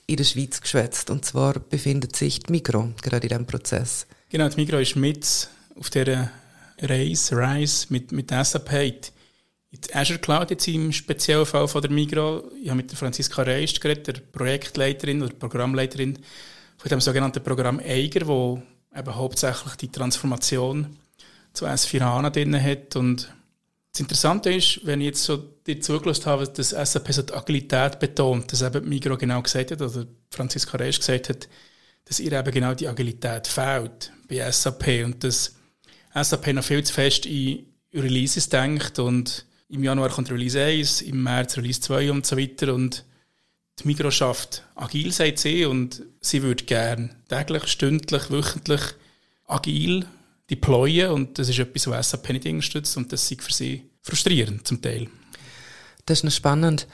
in 0.07 0.17
der 0.17 0.23
Schweiz 0.23 0.61
geschwätzt. 0.61 1.09
Und 1.09 1.25
zwar 1.25 1.59
befindet 1.59 2.15
sich 2.15 2.39
die 2.39 2.51
Migro 2.51 2.89
gerade 3.01 3.27
in 3.27 3.29
diesem 3.29 3.45
Prozess. 3.45 4.07
Genau, 4.29 4.47
die 4.49 4.55
Migro 4.55 4.77
ist 4.77 4.95
mit 4.95 5.49
auf 5.77 5.89
dieser 5.89 6.31
Reise, 6.79 7.35
Reise 7.35 7.87
mit, 7.89 8.11
mit 8.11 8.31
SAP 8.31 8.71
in 9.69 9.81
die 9.81 9.95
Azure 9.95 10.19
Cloud 10.19 10.49
jetzt 10.49 10.67
im 10.67 10.91
speziellen 10.91 11.45
Fall 11.45 11.67
von 11.67 11.81
der 11.81 11.91
Migro, 11.91 12.49
ich 12.61 12.69
habe 12.69 12.77
mit 12.77 12.89
der 12.89 12.97
Franziska 12.97 13.41
Reist 13.41 13.81
geredet, 13.81 14.07
der 14.07 14.13
Projektleiterin 14.13 15.21
oder 15.21 15.33
Programmleiterin 15.33 16.17
von 16.77 16.89
dem 16.89 17.01
sogenannten 17.01 17.43
Programm 17.43 17.79
Eiger, 17.79 18.27
wo 18.27 18.61
eben 18.95 19.15
hauptsächlich 19.15 19.75
die 19.75 19.91
Transformation 19.91 20.97
zu 21.53 21.65
S4 21.65 21.99
HANA 21.99 22.29
drin 22.29 22.61
hat. 22.61 22.95
Und 22.95 23.33
das 23.97 24.01
Interessante 24.01 24.53
ist, 24.53 24.85
wenn 24.85 25.01
ich 25.01 25.07
jetzt 25.07 25.23
so 25.23 25.37
dir 25.37 25.81
zugelassen 25.81 26.27
habe, 26.27 26.47
dass 26.47 26.69
SAP 26.69 27.11
so 27.11 27.23
die 27.23 27.33
Agilität 27.33 27.97
betont, 27.97 28.51
dass 28.51 28.61
eben 28.61 28.87
Migro 28.87 29.17
genau 29.17 29.41
gesagt 29.41 29.71
hat, 29.71 29.81
oder 29.81 30.05
Franziska 30.29 30.77
Reist 30.77 30.99
gesagt 30.99 31.29
hat, 31.29 31.47
dass 32.05 32.19
ihr 32.19 32.31
eben 32.31 32.51
genau 32.51 32.75
die 32.75 32.87
Agilität 32.87 33.47
fehlt 33.47 34.11
bei 34.29 34.51
SAP 34.51 35.03
und 35.03 35.23
dass 35.23 35.55
SAP 36.13 36.53
noch 36.53 36.63
viel 36.63 36.83
zu 36.83 36.93
fest 36.93 37.25
in 37.25 37.65
Releases 37.91 38.49
denkt 38.49 38.99
und 38.99 39.47
im 39.69 39.83
Januar 39.83 40.09
kommt 40.09 40.29
Release 40.29 40.61
1, 40.61 41.01
im 41.01 41.23
März 41.23 41.57
Release 41.57 41.81
2 41.81 42.11
und 42.11 42.23
so 42.23 42.37
weiter. 42.37 42.75
Und 42.75 43.03
die 43.79 43.87
Migros 43.87 44.13
schafft 44.13 44.63
agil, 44.75 45.11
sagt 45.11 45.39
sie, 45.39 45.65
und 45.65 46.03
sie 46.21 46.43
würde 46.43 46.65
gerne 46.65 47.09
täglich, 47.29 47.65
stündlich, 47.65 48.29
wöchentlich 48.29 48.81
agil 49.47 50.05
deployen. 50.49 51.11
Und 51.11 51.39
das 51.39 51.49
ist 51.49 51.59
etwas, 51.59 51.87
was 51.87 52.09
SAP 52.11 52.29
nicht 52.29 52.45
unterstützt 52.45 52.97
und 52.97 53.11
das 53.11 53.29
ist 53.31 53.41
für 53.41 53.53
sie 53.53 53.83
frustrierend 54.01 54.67
zum 54.67 54.81
Teil. 54.81 55.07
Das 56.05 56.19
ist 56.19 56.23
noch 56.23 56.31
spannend. 56.31 56.87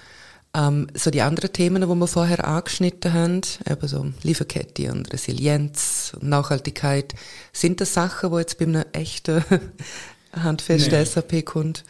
Ähm, 0.56 0.88
so 0.94 1.10
die 1.10 1.22
anderen 1.22 1.52
Themen, 1.52 1.82
die 1.82 1.88
wir 1.88 2.08
vorher 2.08 2.48
angeschnitten 2.48 3.14
haben, 3.14 3.42
eben 3.68 3.88
so 3.88 4.14
Lieferkette 4.22 4.92
und 4.92 5.12
Resilienz 5.12 6.14
und 6.20 6.30
Nachhaltigkeit, 6.30 7.14
sind 7.52 7.82
das 7.82 7.94
Sachen, 7.94 8.32
die 8.32 8.38
jetzt 8.38 8.58
bei 8.60 8.66
einem 8.66 8.86
echten 8.94 9.44
handfesten 10.34 11.00
nee. 11.00 11.06
SAP-Kunden 11.06 11.84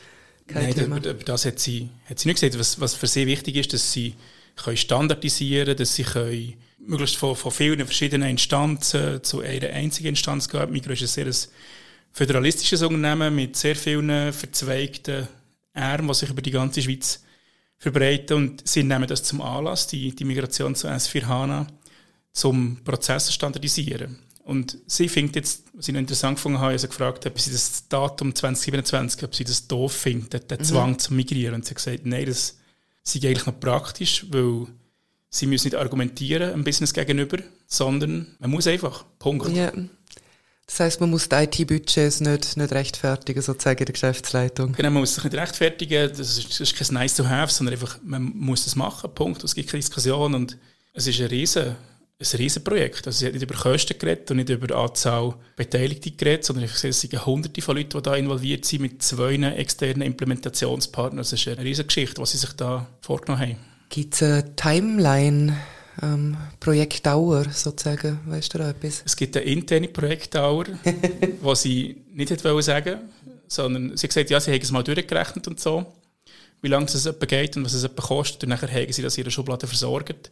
kein 0.47 0.63
Nein, 0.63 0.75
Thema. 0.75 0.97
über 0.97 1.13
das 1.13 1.45
hat 1.45 1.59
sie, 1.59 1.89
hat 2.05 2.19
sie 2.19 2.27
nicht 2.27 2.39
gesagt. 2.39 2.59
Was, 2.59 2.79
was 2.79 2.93
für 2.93 3.07
sie 3.07 3.27
wichtig 3.27 3.55
ist, 3.55 3.73
dass 3.73 3.91
sie 3.91 4.15
können 4.55 4.77
standardisieren 4.77 5.75
dass 5.75 5.95
sie 5.95 6.03
können 6.03 6.53
möglichst 6.85 7.17
von, 7.17 7.35
von 7.35 7.51
vielen 7.51 7.85
verschiedenen 7.85 8.29
Instanzen 8.29 9.23
zu 9.23 9.41
einer 9.41 9.69
einzigen 9.69 10.09
Instanz 10.09 10.49
gehen. 10.49 10.71
Migros 10.71 11.01
ist 11.01 11.17
ein 11.17 11.31
sehr 11.31 11.49
föderalistisches 12.11 12.81
Unternehmen 12.81 13.35
mit 13.35 13.55
sehr 13.55 13.75
vielen 13.75 14.31
verzweigten 14.31 15.27
Armen, 15.73 16.07
die 16.07 16.13
sich 16.13 16.29
über 16.29 16.41
die 16.41 16.51
ganze 16.51 16.81
Schweiz 16.81 17.23
verbreiten. 17.77 18.37
Und 18.37 18.67
sie 18.67 18.83
nehmen 18.83 19.07
das 19.07 19.23
zum 19.23 19.41
Anlass, 19.41 19.87
die, 19.87 20.15
die 20.15 20.25
Migration 20.25 20.75
zu 20.75 20.87
S4 20.87 21.25
HANA, 21.25 21.67
zum 22.31 22.77
Prozess 22.83 23.25
zu 23.25 23.33
standardisieren. 23.33 24.19
Und 24.43 24.77
sie 24.87 25.07
findet 25.07 25.37
jetzt, 25.37 25.63
was 25.73 25.87
ich 25.87 25.93
noch 25.93 26.01
interessant 26.01 26.35
gefunden 26.37 26.59
habe, 26.59 26.75
ich 26.75 26.81
habe 26.81 26.89
gefragt, 26.89 27.25
ob 27.25 27.39
sie 27.39 27.51
das 27.51 27.87
Datum 27.87 28.35
2027, 28.35 29.23
ob 29.23 29.33
sie 29.33 29.45
das 29.45 29.67
doof 29.67 29.93
findet, 29.93 30.51
den 30.51 30.63
Zwang 30.63 30.91
mhm. 30.91 30.99
zu 30.99 31.13
migrieren. 31.13 31.55
Und 31.55 31.65
sie 31.65 31.69
hat 31.69 31.77
gesagt, 31.77 32.05
nein, 32.05 32.25
das 32.25 32.57
sei 33.03 33.19
eigentlich 33.19 33.45
noch 33.45 33.59
praktisch, 33.59 34.25
weil 34.29 34.67
sie 35.33 35.47
müssen 35.47 35.67
nicht 35.67 35.75
argumentieren 35.75 36.53
einem 36.53 36.63
Business 36.63 36.93
gegenüber, 36.93 37.39
sondern 37.67 38.35
man 38.39 38.51
muss 38.51 38.67
einfach. 38.67 39.03
Punkt. 39.19 39.49
Ja. 39.49 39.71
Das 40.65 40.79
heißt, 40.79 41.01
man 41.01 41.09
muss 41.09 41.27
die 41.27 41.35
IT-Budgets 41.35 42.21
nicht, 42.21 42.55
nicht 42.55 42.71
rechtfertigen, 42.71 43.41
sozusagen 43.41 43.79
in 43.79 43.85
der 43.85 43.93
Geschäftsleitung. 43.93 44.73
Genau, 44.73 44.91
man 44.91 45.01
muss 45.01 45.15
sich 45.15 45.23
nicht 45.23 45.35
rechtfertigen, 45.35 46.09
das 46.09 46.37
ist, 46.37 46.49
das 46.49 46.59
ist 46.61 46.75
kein 46.75 46.93
nice 46.93 47.15
to 47.15 47.27
have, 47.27 47.51
sondern 47.51 47.73
einfach, 47.73 47.97
man 48.03 48.23
muss 48.23 48.63
das 48.63 48.75
machen, 48.75 49.13
Punkt. 49.13 49.43
Es 49.43 49.55
gibt 49.55 49.69
keine 49.69 49.81
Diskussion 49.81 50.35
und 50.35 50.57
es 50.93 51.07
ist 51.07 51.19
ein 51.19 51.27
riesen, 51.27 51.75
ein 52.19 52.37
Riesenprojekt. 52.37 53.05
Also 53.07 53.19
sie 53.19 53.25
hat 53.25 53.33
nicht 53.33 53.43
über 53.43 53.55
Kosten 53.55 53.97
geredet 53.99 54.31
und 54.31 54.37
nicht 54.37 54.49
über 54.49 54.73
Anzahl 54.75 55.33
Beteiligte 55.57 56.11
geredet, 56.11 56.45
sondern 56.45 56.65
ich 56.65 56.83
es 56.83 57.01
sind 57.01 57.25
hunderte 57.25 57.61
von 57.61 57.75
Leuten, 57.75 57.97
die 57.97 58.03
da 58.03 58.15
involviert 58.15 58.65
sind 58.65 58.83
mit 58.83 59.01
zwei 59.01 59.33
externen 59.33 60.03
Implementationspartnern. 60.03 61.17
Das 61.17 61.33
ist 61.33 61.45
eine 61.47 61.63
riesige 61.63 61.87
Geschichte, 61.87 62.21
was 62.21 62.31
sie 62.31 62.37
sich 62.37 62.53
da 62.53 62.87
vorgenommen 63.01 63.41
haben. 63.41 63.72
Gibt 63.93 64.15
es 64.15 64.23
eine 64.23 64.55
Timeline, 64.55 65.55
ähm, 66.01 66.35
Projektdauer 66.59 67.45
sozusagen? 67.51 68.21
Weißt 68.25 68.51
du 68.51 68.57
da 68.57 68.71
etwas? 68.71 69.03
Es 69.05 69.15
gibt 69.15 69.37
eine 69.37 69.45
interne 69.45 69.87
Projektdauer, 69.87 70.65
was 71.43 71.61
sie 71.61 72.01
nicht 72.11 72.31
hätte 72.31 72.61
sagen 72.63 73.01
sondern 73.47 73.95
sie 73.95 74.07
hat 74.07 74.09
gesagt, 74.09 74.31
ja, 74.31 74.39
sie 74.39 74.51
haben 74.51 74.61
es 74.63 74.71
mal 74.71 74.81
durchgerechnet 74.81 75.47
und 75.47 75.59
so, 75.59 75.85
wie 76.63 76.69
lange 76.69 76.87
es 76.87 77.05
etwa 77.05 77.25
geht 77.27 77.55
und 77.55 77.65
was 77.65 77.73
es 77.73 77.83
etwa 77.83 78.01
kostet. 78.01 78.41
Und 78.41 78.49
nachher 78.49 78.71
haben 78.71 78.91
sie 78.91 79.03
das 79.03 79.15
in 79.15 79.25
ihrer 79.25 79.29
Schublade 79.29 79.67
versorgt, 79.67 80.31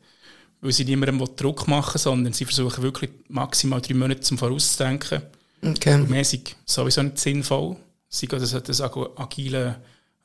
weil 0.61 0.71
sie 0.71 0.83
niemandem 0.83 1.23
Druck 1.35 1.67
machen 1.67 1.99
sondern 1.99 2.33
sie 2.33 2.45
versuchen 2.45 2.81
wirklich 2.81 3.11
maximal 3.27 3.79
drei 3.79 3.93
Monate 3.93 4.21
zum 4.21 4.39
Vorauszudenken. 4.39 5.21
Okay. 5.61 6.19
Ist 6.19 6.55
sowieso 6.65 7.03
nicht 7.03 7.19
sinnvoll. 7.19 7.75
Sie 8.09 8.25
gehen 8.25 8.39
das, 8.39 8.59
das 8.63 8.81
agile 8.81 9.75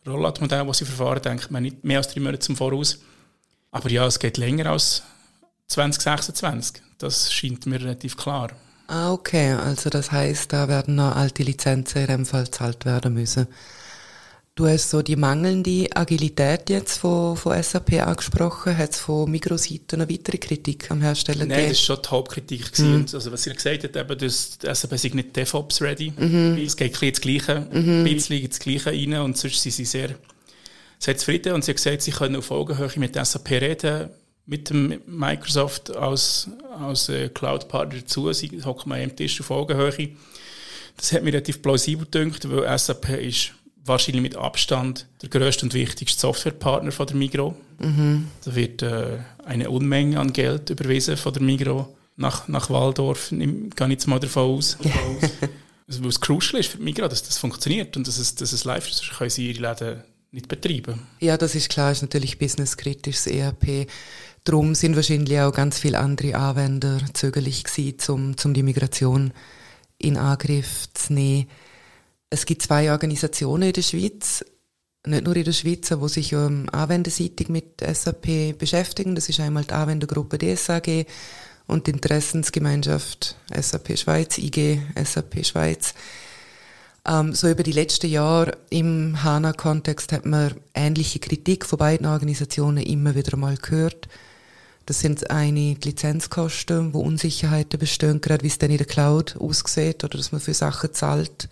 Rollout-Modell, 0.07 0.67
das 0.67 0.79
sie 0.79 0.87
verfahren, 0.87 1.21
denkt 1.21 1.51
man 1.51 1.65
nicht 1.65 1.85
mehr 1.85 1.99
als 1.99 2.09
drei 2.09 2.21
Monate 2.21 2.39
zum 2.39 2.57
Voraus. 2.57 2.99
Aber 3.71 3.91
ja, 3.91 4.07
es 4.07 4.19
geht 4.19 4.37
länger 4.39 4.67
als 4.67 5.03
2026. 5.69 6.83
Das 6.99 7.33
scheint 7.33 7.67
mir 7.67 7.81
relativ 7.81 8.17
klar. 8.17 8.51
Ah, 8.89 9.13
okay. 9.13 9.53
Also 9.53 9.91
das 9.91 10.13
heißt, 10.13 10.53
da 10.53 10.69
werden 10.69 10.95
noch 10.95 11.17
alte 11.17 11.43
Lizenzen 11.43 12.03
in 12.03 12.07
dem 12.07 12.27
Fall 12.27 12.45
gezahlt 12.45 12.85
werden 12.85 13.15
müssen. 13.15 13.49
Du 14.55 14.67
hast 14.67 14.89
so 14.89 15.03
die 15.03 15.17
mangelnde 15.17 15.87
Agilität 15.95 16.71
jetzt 16.71 16.97
von, 16.97 17.37
von 17.37 17.63
SAP 17.63 17.93
angesprochen. 18.01 18.79
Hat 18.79 18.93
es 18.93 19.01
von 19.01 19.31
Mikroseiten 19.31 20.01
eine 20.01 20.11
weitere 20.11 20.39
Kritik 20.39 20.91
am 20.91 21.03
Hersteller 21.03 21.41
Nein, 21.41 21.49
gegeben? 21.49 21.69
das 21.69 21.79
war 21.81 21.97
schon 21.97 22.03
die 22.03 22.09
Hauptkritik. 22.09 22.79
Mhm. 22.79 23.07
Also 23.13 23.33
was 23.33 23.43
sie 23.43 23.53
gesagt 23.53 23.85
hat, 23.85 23.97
eben, 23.97 24.19
dass 24.19 24.57
die 24.57 24.75
SAP 24.75 24.99
sei 24.99 25.11
nicht 25.13 25.37
DevOps-ready. 25.37 26.15
Mhm. 26.17 26.59
Es 26.65 26.75
geht 26.75 26.95
ein 26.95 27.13
bisschen 27.13 27.13
das 27.13 27.21
Gleiche, 27.21 27.61
mhm. 27.71 27.91
ein 27.91 28.05
bisschen 28.05 28.49
das 28.49 28.59
Gleiche 28.59 28.91
rein 28.93 29.13
und 29.21 29.37
sonst 29.37 29.61
sind 29.61 29.73
sie 29.73 29.85
sehr 29.85 30.15
sehr 30.99 31.17
zufrieden 31.17 31.53
und 31.53 31.65
sie 31.65 31.73
hat 31.73 31.77
gesagt, 31.77 32.03
sie 32.03 32.11
können 32.11 32.37
auf 32.37 32.51
Augenhöhe 32.51 32.91
mit 32.97 33.15
SAP 33.15 33.51
reden, 33.51 34.11
mit 34.47 34.71
dem 34.71 35.01
Microsoft 35.07 35.95
als, 35.97 36.49
als 36.79 37.09
äh, 37.09 37.29
Cloud-Partner 37.29 38.01
dazu. 38.01 38.33
Sie 38.33 38.63
hocken 38.65 38.89
mal 38.89 39.03
am 39.03 39.15
Tisch 39.15 39.41
auf 39.41 39.51
Augenhöhe. 39.51 40.11
Das 40.97 41.13
hat 41.13 41.23
mir 41.23 41.33
relativ 41.33 41.63
plausibel 41.63 42.07
gedacht, 42.11 42.49
weil 42.49 42.79
SAP 42.79 43.09
ist 43.21 43.53
wahrscheinlich 43.85 44.23
mit 44.23 44.37
Abstand 44.37 45.07
der 45.23 45.29
grösste 45.29 45.67
und 45.67 45.75
wichtigste 45.75 46.21
Softwarepartner 46.21 46.93
von 46.93 47.07
der 47.07 47.17
Migro. 47.17 47.57
Mhm. 47.79 48.29
Da 48.45 48.55
wird 48.55 48.83
äh, 48.83 49.19
eine 49.45 49.71
Unmenge 49.71 50.19
an 50.19 50.33
Geld 50.33 50.71
überwiesen 50.71 51.17
von 51.17 51.33
der 51.33 51.43
Migro 51.43 51.95
nach, 52.17 52.49
nach 52.49 52.71
Waldorf. 52.71 53.33
Ich 53.33 53.39
gehe 53.39 53.89
jetzt 53.89 54.07
mal 54.07 54.21
davon 54.21 54.57
aus. 54.57 54.79
also, 55.89 56.03
weil 56.03 56.09
es 56.09 56.21
crucial 56.21 56.61
ist 56.61 56.71
für 56.71 56.79
die 56.79 56.85
Migro, 56.85 57.09
dass 57.09 57.23
das 57.23 57.39
funktioniert 57.39 57.97
und 57.97 58.09
dass 58.09 58.19
es, 58.19 58.35
dass 58.35 58.53
es 58.53 58.65
live 58.65 58.89
ist. 58.89 59.11
Können 59.11 59.31
sie 59.31 59.51
ihre 59.51 59.69
Läden 59.69 60.03
nicht 60.37 60.49
betreiben. 60.49 61.01
Ja, 61.19 61.37
das 61.37 61.55
ist 61.55 61.69
klar, 61.69 61.91
ist 61.91 62.03
natürlich 62.03 62.39
businesskritisch, 62.39 63.17
das 63.17 63.27
ERP. 63.27 63.89
Darum 64.45 64.77
sind 64.77 64.95
wahrscheinlich 64.95 65.41
auch 65.41 65.53
ganz 65.53 65.81
viele 65.81 65.99
andere 65.99 66.37
Anwender 66.37 67.01
zögerlich 67.15 67.65
gewesen, 67.65 67.97
um, 68.09 68.37
um 68.45 68.55
die 68.55 68.63
Migration 68.63 69.33
in 69.99 70.17
Angriff 70.17 70.87
zu 70.95 71.15
nehmen. 71.15 71.49
Es 72.31 72.47
gibt 72.47 72.63
zwei 72.63 72.93
Organisationen 72.93 73.65
in 73.69 73.73
der 73.73 73.83
Schweiz, 73.83 74.45
nicht 75.07 75.25
nur 75.25 75.37
in 75.37 75.45
der 75.45 75.53
Schweiz, 75.53 75.89
die 75.89 76.09
sich 76.09 76.35
um, 76.35 76.69
anwenderseitig 76.71 77.49
mit 77.49 77.81
SAP 77.81 78.59
beschäftigen. 78.59 79.15
Das 79.15 79.29
ist 79.29 79.41
einmal 79.41 79.65
die 79.65 79.73
Anwendergruppe 79.73 80.39
DSAG 80.39 81.07
und 81.67 81.87
die 81.87 81.93
Interessensgemeinschaft 81.93 83.37
SAP 83.53 83.99
Schweiz, 83.99 84.39
IG 84.39 84.81
SAP 85.03 85.45
Schweiz. 85.45 85.95
Ähm, 87.07 87.35
so 87.35 87.49
über 87.49 87.63
die 87.63 87.73
letzten 87.73 88.11
Jahre 88.11 88.57
im 88.69 89.23
HANA-Kontext 89.23 90.13
hat 90.13 90.27
man 90.27 90.55
ähnliche 90.75 91.21
Kritik 91.21 91.65
von 91.65 91.79
beiden 91.79 92.07
Organisationen 92.07 92.83
immer 92.83 93.15
wieder 93.15 93.37
mal 93.37 93.57
gehört. 93.57 94.09
Das 94.87 95.01
sind 95.01 95.31
eine 95.31 95.75
die 95.75 95.89
Lizenzkosten, 95.89 96.95
wo 96.95 97.01
Unsicherheiten 97.01 97.79
bestehen, 97.79 98.21
gerade 98.21 98.43
wie 98.43 98.49
es 98.49 98.59
dann 98.59 98.71
in 98.71 98.79
der 98.79 98.87
Cloud 98.87 99.37
aussieht 99.37 100.03
oder 100.03 100.17
dass 100.19 100.33
man 100.33 100.41
für 100.41 100.55
Sachen 100.55 100.93
zahlt, 100.95 101.49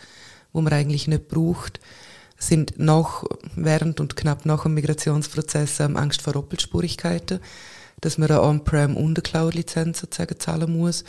wo 0.52 0.61
man 0.61 0.73
eigentlich 0.73 1.06
nicht 1.06 1.28
braucht. 1.28 1.78
Es 2.37 2.49
sind 2.49 2.78
noch 2.78 3.25
während 3.54 4.00
und 4.00 4.16
knapp 4.16 4.46
nach 4.46 4.64
dem 4.64 4.75
Migrationsprozess 4.75 5.78
ähm, 5.80 5.96
Angst 5.96 6.23
vor 6.23 6.32
Doppelspurigkeiten, 6.32 7.38
dass 8.00 8.18
man 8.18 8.28
eine 8.28 8.42
On-Prem 8.42 8.96
und 8.96 9.18
eine 9.18 9.23
Cloud-Lizenz 9.23 10.00
sozusagen 10.00 10.38
zahlen 10.40 10.76
muss 10.76 11.04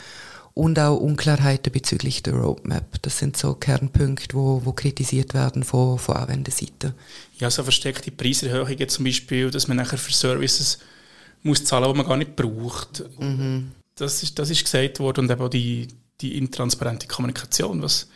und 0.56 0.78
auch 0.78 0.96
Unklarheiten 0.96 1.70
bezüglich 1.70 2.22
der 2.22 2.32
Roadmap. 2.32 3.02
Das 3.02 3.18
sind 3.18 3.36
so 3.36 3.54
Kernpunkte, 3.54 4.34
wo, 4.34 4.62
wo 4.64 4.72
kritisiert 4.72 5.34
werden 5.34 5.64
von, 5.64 5.98
von 5.98 6.16
Anwenderseite. 6.16 6.94
Ja, 7.36 7.50
so 7.50 7.62
versteckte 7.62 8.10
Preiserhöhungen 8.10 8.88
zum 8.88 9.04
Beispiel, 9.04 9.50
dass 9.50 9.68
man 9.68 9.76
nachher 9.76 9.98
für 9.98 10.14
Services 10.14 10.78
muss 11.42 11.62
zahlen, 11.62 11.92
die 11.92 11.98
man 11.98 12.06
gar 12.06 12.16
nicht 12.16 12.36
braucht. 12.36 13.04
Mhm. 13.20 13.72
Das, 13.96 14.22
ist, 14.22 14.38
das 14.38 14.48
ist 14.48 14.64
gesagt 14.64 14.98
worden 14.98 15.26
und 15.26 15.30
eben 15.30 15.42
auch 15.42 15.50
die, 15.50 15.88
die 16.22 16.38
intransparente 16.38 17.06
Kommunikation. 17.06 17.82
Was, 17.82 18.08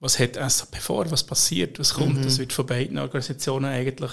was 0.00 0.18
hat 0.18 0.36
SAP 0.36 0.76
vor? 0.76 1.10
Was 1.10 1.24
passiert? 1.24 1.78
Was 1.78 1.92
kommt? 1.92 2.20
Mhm. 2.20 2.22
Das 2.22 2.38
wird 2.38 2.54
von 2.54 2.64
beiden 2.64 2.96
Organisationen 2.96 3.66
eigentlich, 3.66 4.12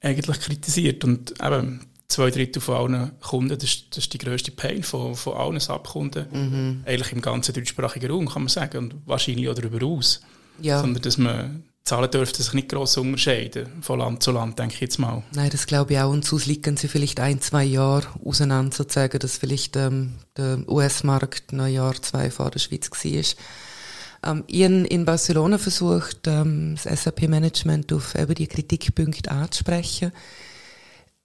eigentlich 0.00 0.40
kritisiert. 0.40 1.04
Und 1.04 1.34
eben, 1.40 1.86
zwei 2.08 2.30
Drittel 2.30 2.60
von 2.60 2.76
allen 2.76 3.20
Kunden, 3.20 3.56
das 3.56 3.64
ist, 3.64 3.86
das 3.90 4.04
ist 4.04 4.12
die 4.12 4.18
grösste 4.18 4.50
Pain 4.50 4.82
von, 4.82 5.14
von 5.14 5.34
allen 5.34 5.58
SAP-Kunden. 5.58 6.26
Mhm. 6.30 6.82
Eigentlich 6.86 7.12
im 7.12 7.20
ganzen 7.20 7.54
deutschsprachigen 7.54 8.10
Raum, 8.10 8.28
kann 8.28 8.42
man 8.42 8.48
sagen. 8.48 8.78
Und 8.78 8.94
wahrscheinlich 9.06 9.48
auch 9.48 9.54
darüber 9.54 9.84
aus. 9.86 10.20
Ja. 10.60 10.80
Sondern, 10.80 11.02
dass 11.02 11.18
man 11.18 11.64
Zahlen 11.84 12.10
dürften 12.10 12.42
sich 12.42 12.52
nicht 12.52 12.68
gross 12.68 12.96
unterscheiden, 12.96 13.66
von 13.80 13.98
Land 13.98 14.22
zu 14.22 14.30
Land, 14.30 14.58
denke 14.58 14.74
ich 14.74 14.80
jetzt 14.80 14.98
mal. 14.98 15.24
Nein, 15.34 15.50
das 15.50 15.66
glaube 15.66 15.94
ich 15.94 15.98
auch. 15.98 16.12
Und 16.12 16.24
sonst 16.24 16.46
liegen 16.46 16.76
sie 16.76 16.86
vielleicht 16.86 17.18
ein, 17.18 17.40
zwei 17.40 17.64
Jahre 17.64 18.06
auseinander, 18.24 18.74
sozusagen, 18.74 19.18
dass 19.18 19.38
vielleicht 19.38 19.76
ähm, 19.76 20.14
der 20.36 20.60
US-Markt 20.68 21.52
ein 21.52 21.72
Jahr, 21.72 22.00
zwei 22.00 22.30
vor 22.30 22.50
der 22.50 22.60
Schweiz 22.60 22.88
war. 22.88 24.30
Ähm, 24.32 24.44
ich 24.46 24.64
habe 24.64 24.74
in 24.74 25.04
Barcelona 25.04 25.58
versucht, 25.58 26.28
ähm, 26.28 26.76
das 26.80 27.02
SAP-Management 27.02 27.92
auf 27.92 28.14
eben 28.14 28.34
die 28.34 28.46
Kritikpunkte 28.46 29.32
anzusprechen 29.32 30.12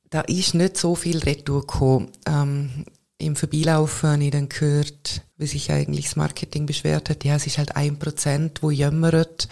da 0.10 0.22
ist 0.22 0.54
nicht 0.54 0.78
so 0.78 0.96
viel 0.96 1.20
Retour 1.20 1.62
gekommen. 1.62 2.12
Ähm, 2.26 2.86
Im 3.18 3.36
Vorbeilaufen 3.36 4.10
habe 4.10 4.24
ich 4.24 4.32
dann 4.32 4.50
gehört, 4.50 5.22
wie 5.38 5.48
sich 5.48 5.72
eigentlich 5.72 6.06
das 6.06 6.16
Marketing 6.16 6.66
beschwert 6.66 7.10
hat. 7.10 7.24
Ja, 7.24 7.36
es 7.36 7.48
ist 7.48 7.58
halt 7.58 7.76
ein 7.76 8.00
Prozent, 8.00 8.64
wo 8.64 8.70
jammert, 8.70 9.48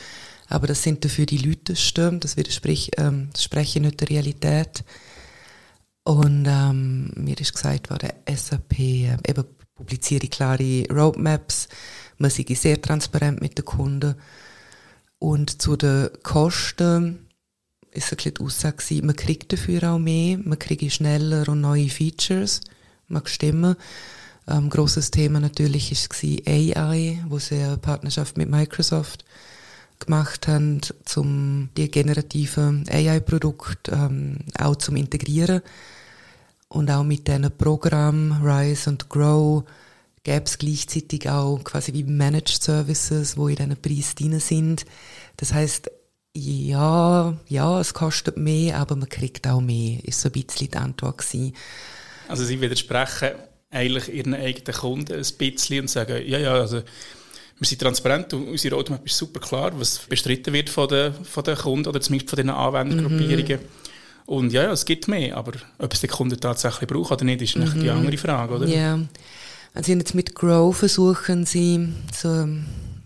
aber 0.47 0.67
das 0.67 0.83
sind 0.83 1.03
dafür 1.03 1.25
die 1.25 1.38
Leute 1.38 1.74
Das 1.74 2.38
widerspricht, 2.38 2.95
ähm, 2.97 3.29
das 3.33 3.43
spreche 3.43 3.79
nicht 3.79 4.00
der 4.01 4.09
Realität. 4.09 4.83
Und 6.03 6.45
ähm, 6.47 7.12
mir 7.15 7.39
ist 7.39 7.53
gesagt 7.53 7.89
worden, 7.89 8.12
SAP 8.29 8.79
äh, 8.79 9.17
eben 9.27 9.45
publiziere 9.74 10.27
klare 10.27 10.85
Roadmaps, 10.89 11.67
man 12.17 12.31
sei 12.31 12.45
sehr 12.53 12.81
transparent 12.81 13.41
mit 13.41 13.57
den 13.57 13.65
Kunden. 13.65 14.15
Und 15.17 15.62
zu 15.62 15.75
den 15.75 16.09
Kosten, 16.24 17.25
ist 17.96 18.12
ein 18.12 18.18
bisschen 18.18 18.34
die 18.36 18.42
Aussage 18.44 19.04
man 19.04 19.16
kriegt 19.16 19.54
dafür 19.54 19.92
auch 19.92 20.00
mehr, 20.00 20.38
man 20.38 20.60
kriegt 20.60 20.92
schneller 20.92 21.48
und 21.48 21.62
neue 21.62 21.90
Features, 21.90 22.62
mag 23.08 23.30
stimmen. 23.30 23.75
Ein 24.46 24.58
ähm, 24.58 24.70
grosses 24.70 25.10
Thema 25.10 25.40
natürlich 25.40 25.92
war 25.92 26.54
AI, 26.54 27.24
wo 27.28 27.40
sie 27.40 27.56
eine 27.56 27.78
Partnerschaft 27.78 28.38
mit 28.38 28.50
Microsoft 28.50 29.25
gemacht 30.00 30.48
haben, 30.48 30.82
um 31.16 31.70
die 31.78 31.90
generative 31.90 32.84
AI-Produkte 32.88 33.92
ähm, 33.92 34.38
auch 34.60 34.75
zum 34.75 34.98
integrieren. 34.98 35.62
Und 36.68 36.92
auch 36.92 37.04
mit 37.04 37.28
diesen 37.28 37.50
Programmen 37.58 38.46
Rise 38.46 38.90
und 38.90 39.10
Grow 39.10 39.64
gäbe 40.24 40.46
es 40.46 40.58
gleichzeitig 40.58 41.30
auch 41.30 41.64
quasi 41.64 41.94
wie 41.94 42.04
Managed 42.04 42.62
Services, 42.62 43.38
wo 43.38 43.48
in 43.48 43.56
diesen 43.56 43.78
Preis 43.78 44.16
drin 44.16 44.40
sind. 44.40 44.86
Das 45.38 45.54
heißt, 45.54 45.90
ja, 46.38 47.34
ja, 47.48 47.80
es 47.80 47.94
kostet 47.94 48.36
mehr, 48.36 48.77
aber 48.77 48.96
man 48.96 49.08
kriegt 49.08 49.48
auch 49.48 49.62
mehr, 49.62 50.00
ist 50.04 50.20
so 50.20 50.27
ein 50.30 50.34
bisschen 50.34 50.70
die 50.70 50.77
Antwort 50.77 51.20
gewesen. 51.20 51.56
Also 52.27 52.44
Sie 52.44 52.60
widersprechen 52.60 53.30
eigentlich 53.72 54.13
Ihren 54.13 54.34
eigenen 54.34 54.77
Kunden 54.77 55.13
ein 55.13 55.25
bisschen 55.38 55.82
und 55.82 55.89
sagen, 55.89 56.22
ja, 56.27 56.38
ja, 56.38 56.54
also 56.54 56.82
wir 57.58 57.68
sind 57.68 57.82
transparent 57.82 58.34
und 58.34 58.50
unsere 58.50 58.75
Roadmap 58.75 59.06
ist 59.06 59.18
super 59.18 59.39
klar, 59.39 59.72
was 59.80 60.00
bestritten 60.00 60.54
wird 60.54 60.70
von 60.70 60.89
den, 60.89 61.13
von 61.24 61.44
den 61.44 61.56
Kunden 61.56 61.88
oder 61.88 62.01
zumindest 62.01 62.30
von 62.30 62.38
den 62.38 62.50
Anwendergruppierungen. 62.50 63.62
Mhm. 63.62 63.68
Und 64.25 64.51
ja, 64.51 64.63
ja, 64.63 64.72
es 64.72 64.84
gibt 64.84 65.08
mehr, 65.08 65.38
aber 65.38 65.54
ob 65.77 65.94
es 65.94 66.01
der 66.01 66.10
Kunde 66.10 66.38
tatsächlich 66.38 66.89
braucht 66.89 67.13
oder 67.13 67.24
nicht, 67.24 67.42
ist 67.42 67.56
mhm. 67.56 67.80
die 67.80 67.89
andere 67.89 68.18
Frage, 68.18 68.56
oder? 68.56 68.68
Ja, 68.68 69.00
also 69.74 69.92
jetzt 69.94 70.15
mit 70.15 70.36
Grow 70.36 70.75
versuchen 70.75 71.46
sie 71.46 71.94
so 72.13 72.48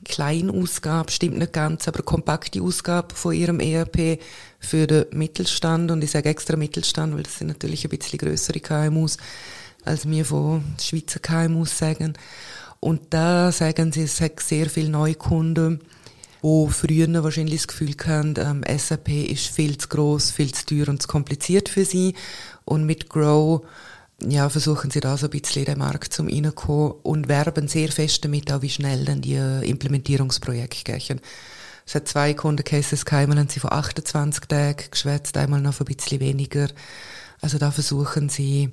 Kleinausgabe, 0.10 1.12
stimmt 1.12 1.38
nicht 1.38 1.54
ganz, 1.54 1.88
aber 1.88 2.04
kompakte 2.04 2.62
Ausgabe 2.62 3.16
von 3.16 3.34
ihrem 3.34 3.60
ERP 3.60 4.20
für 4.60 4.88
den 4.88 5.06
Mittelstand. 5.12 5.92
Und 5.92 6.04
ich 6.04 6.12
sage 6.12 6.30
extra 6.30 6.58
Mittelstand, 6.58 7.16
weil 7.16 7.24
das 7.24 7.38
sind 7.38 7.48
natürlich 7.48 7.86
ein 7.86 7.96
bisschen 7.96 8.20
größere 8.20 8.60
KMUs, 8.60 9.18
als 9.86 10.10
wir 10.10 10.26
von 10.26 10.64
Schweizer 10.82 11.20
KMUs 11.20 11.78
sagen. 11.78 12.14
Und 12.80 13.02
da 13.12 13.52
sagen 13.52 13.92
sie, 13.92 14.04
es 14.04 14.20
hat 14.20 14.40
sehr 14.40 14.70
viele 14.70 14.90
Neukunden, 14.90 15.80
die 16.42 16.68
früher 16.70 17.24
wahrscheinlich 17.24 17.62
das 17.62 17.68
Gefühl 17.68 17.96
hatten, 18.06 18.34
ähm, 18.38 18.78
SAP 18.78 19.10
ist 19.10 19.48
viel 19.48 19.78
zu 19.78 19.90
groß, 19.90 20.32
viel 20.32 20.54
zu 20.54 20.66
teuer 20.66 20.88
und 20.88 21.02
zu 21.02 21.08
kompliziert 21.08 21.70
für 21.70 21.86
sie. 21.86 22.16
Und 22.66 22.86
mit 22.86 23.10
Grow 23.10 23.62
ja, 24.28 24.50
versuchen 24.50 24.92
sie 24.92 25.00
da 25.00 25.18
so 25.18 25.28
ein 25.28 25.30
bisschen 25.30 25.64
in 25.64 25.72
den 25.74 25.80
Markt 25.80 26.14
zum 26.14 26.28
reinkommen 26.28 26.94
und 27.04 27.28
werben 27.28 27.68
sehr 27.68 27.90
fest 27.90 28.26
damit, 28.26 28.52
auch 28.52 28.62
wie 28.62 28.70
schnell 28.70 29.06
dann 29.06 29.22
die 29.22 29.36
äh, 29.36 29.68
Implementierungsprojekte 29.68 31.00
gehen. 31.00 31.22
Es 31.86 31.96
hat 31.96 32.08
zwei 32.08 32.34
Kundencases 32.34 33.06
gehabt, 33.06 33.30
haben 33.30 33.50
sie 33.50 33.60
von 33.60 33.72
28 33.72 34.46
Tagen 34.46 34.84
geschwätzt, 34.92 35.38
einmal 35.38 35.62
noch 35.62 35.80
ein 35.80 35.86
bisschen 35.86 36.20
weniger. 36.20 36.68
Also 37.42 37.58
da 37.58 37.72
versuchen 37.72 38.30
sie 38.30 38.70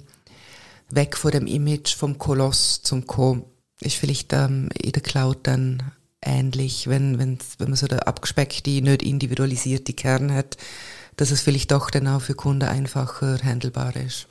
weg 0.91 1.17
von 1.17 1.31
dem 1.31 1.47
Image 1.47 1.95
vom 1.95 2.19
Koloss 2.19 2.83
zum 2.83 3.07
Co. 3.07 3.51
Ist 3.81 3.97
vielleicht 3.97 4.33
ähm, 4.33 4.69
in 4.81 4.93
der 4.93 5.03
Cloud 5.03 5.39
dann 5.45 5.83
ähnlich, 6.23 6.89
wenn, 6.89 7.19
wenn, 7.19 7.39
wenn 7.59 7.69
man 7.69 7.77
so 7.77 7.87
der 7.87 8.09
abgespeckte, 8.09 8.83
nicht 8.83 9.03
individualisierte 9.03 9.93
Kern 9.93 10.33
hat, 10.33 10.57
dass 11.17 11.31
es 11.31 11.41
vielleicht 11.41 11.71
doch 11.71 11.91
dann 11.91 12.09
auch 12.09 12.21
für 12.21 12.35
Kunden 12.35 12.69
einfacher 12.69 13.39
handelbar 13.43 13.97
ist. 13.97 14.27